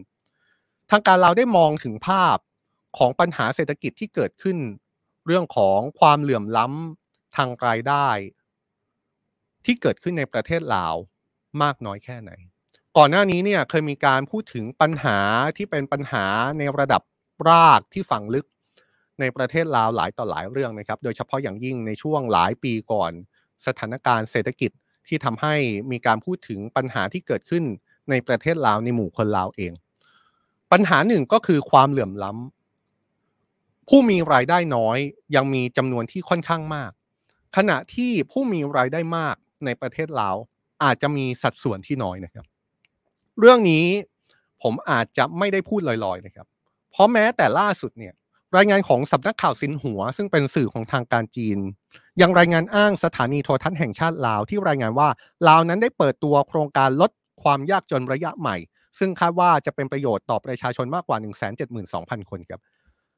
[0.92, 2.38] ทางการลาวได้มองถึงภาพ
[2.98, 4.58] ของปัญหาเศรษฐกิจที่เกิดขึ้น
[5.26, 8.08] เรื่องของความเหลื่อมล้ำทางรายได้
[9.66, 10.96] ที่เกิดขึ้นในประเทศลาว
[11.62, 12.32] มากน้อยแค่ไหน
[12.98, 15.18] ก่อนหน้านี้เนี่ยเคยมีการพูดถึงปัญหา
[15.58, 16.26] ที่เป็นปัญหา
[16.58, 17.02] ในระดับ
[17.50, 18.46] รากที่ฝังลึก
[19.20, 23.12] ในประเทศลาวหลายต่อหลายเรื่องนะครับ โดยเฉพาะอย่างยิ่งในช่วงหลายปีก่อน
[23.68, 24.72] สถานการณ์เศรษฐกิจ
[25.08, 25.56] ที่ทำให้
[25.92, 27.64] มีการพูดถึงปัญหาที่เกิดขึ้น
[28.10, 29.74] ในประเทศลาวในหมู่คนลาวเอง
[30.72, 34.98] ปัญหาหนึ่งก็คือความเหลื่อมล้ำผู้มีรายได้น้อย
[35.36, 36.92] ยังมีจำนวนที่ค่อนข้างมาก
[37.58, 39.36] ขณะที่ผู้มีรายได้มาก
[39.66, 40.36] ในประเทศลาว
[40.84, 42.46] อาจจะมีสัดส่วนที่น้อยนะครับ
[43.40, 43.86] เรื่องนี้
[44.64, 46.48] ผมอาจจะไม่ได้พูดลอยๆนะครับ
[46.98, 48.14] เพราะแม้แต่ล่าสุดเนี่ย
[48.58, 51.60] รายงานของสำนักข่าวสินหัว ซึ่งเป็นสื่อของทางการจีน
[52.22, 55.10] ยังรายงานอ้างสถานีโทรทัศน์แห่งชาติลาวที่รายงานว่า
[55.48, 57.12] ลาวนั้นได้เปิดตัวโครงการลด
[57.44, 58.56] ความยากจนระยะใหม่
[59.00, 61.18] ซึ่งคาดว่าจะเป็นประโยชน์ต่อประชาชนมากกว่า
[61.74, 62.62] 172,000 คนครับ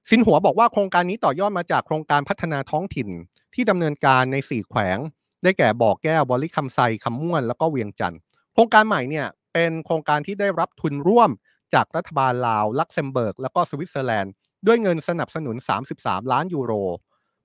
[0.10, 3.10] สินหัวบอกว่าโครงการนี้ต่อยอดมาจากโครงการพัฒนาท้องถิ่น
[3.54, 4.98] ที่ดำเนินการใน 4 แขวง
[5.44, 8.20] ได้แก่บ่อแก้วบอลิคำไซคำม่วนแล้วก็เวียงจันทร์
[8.54, 11.30] โครงการใหม่เนี่ยเป็นโครงการที่ได้รับทุนร่วม
[11.74, 14.34] จากรัฐบาลลาว ลักเซมเบิร์ก แล้วก็สวิตเซอร์แลนด์
[14.68, 15.56] ด้วยเงินสนับสนุน
[15.94, 16.74] 33 ล้านยูโร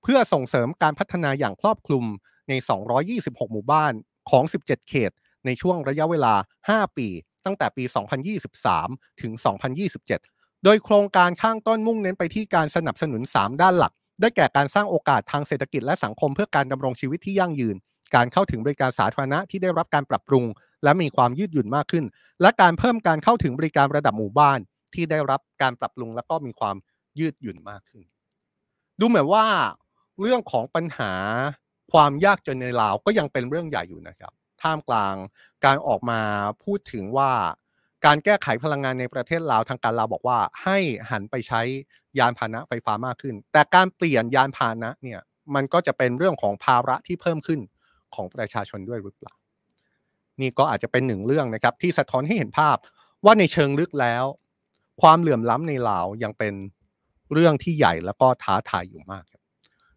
[0.03, 2.05] เพื่อส่งเสริมการพัฒนาอย่างครอบคลุม
[2.49, 2.53] ใน
[3.03, 3.93] 226 หมู่บ้าน
[4.31, 5.13] ของ 17 เขต
[5.47, 6.35] ในช่วงระยะเวลา
[6.67, 7.09] 5 ปี
[7.45, 7.85] ตั้งแต่ปี
[8.53, 9.33] 2023 ถึง
[9.99, 17.77] 2027 โดยโครงการข้างต้นมุ่งเน้นไปที่การสนับสนุน 3 ด้านหลัก ได้แก่การสร้างโอกาสทางเศรษฐกิจและสังคมเพื่อการดำรงชีวิตที่ยั่งยืน
[18.15, 20.45] การเข้าถึงบริการสาธารณะที่ได้รับการปรับปรุง
[20.85, 22.05] และมีความยืดหยุ่นมากขึ้น
[22.41, 24.59] และการเพิ่มการเข้าถึงบริการระดับหมู่บ้าน
[24.95, 26.77] ที่ได้รับการปรับปรุงและก็มีความ
[27.19, 28.03] ยืดหยุ่นมากขึ้น
[29.01, 29.47] ดูเหมือนว่า
[30.21, 31.13] เรื่องของปัญหา
[31.93, 34.33] ความยากจนในลาวก็ยังเป็นเรื่องใหญ่อยู่นะครับ
[34.63, 35.15] ท่ามกลาง
[35.65, 36.21] การออกมา
[36.65, 37.33] พูดถึงว่า
[38.07, 40.79] การแก้ไขพลังงานในประเทศลาวทางการลาวบอกว่า ให้
[41.11, 41.63] หันไปใช้
[42.19, 45.21] ยานพาหนะไฟฟ้ามากขึ้น แต่การเปลี่ยนยานพาหนะเนี่ย
[45.55, 47.61] มันก็จะเป็นเรื่องของภาระที่เพิ่มขึ้น
[48.15, 49.35] ของประชาชนด้วยหรือเปล่า
[50.41, 52.77] นี่ก็อาจจะเป็นหนึ่งเรื่องนะครับที่สะท้อนให้เห็นภาพ
[53.25, 54.25] ว่าในเชิงลึกแล้ว
[55.01, 56.55] ความเหลื่อมล้ำในลาวยังเป็น
[57.33, 59.43] เรื่องที่ใหญ่แล้วก็ท้าทายอยู่มากครับ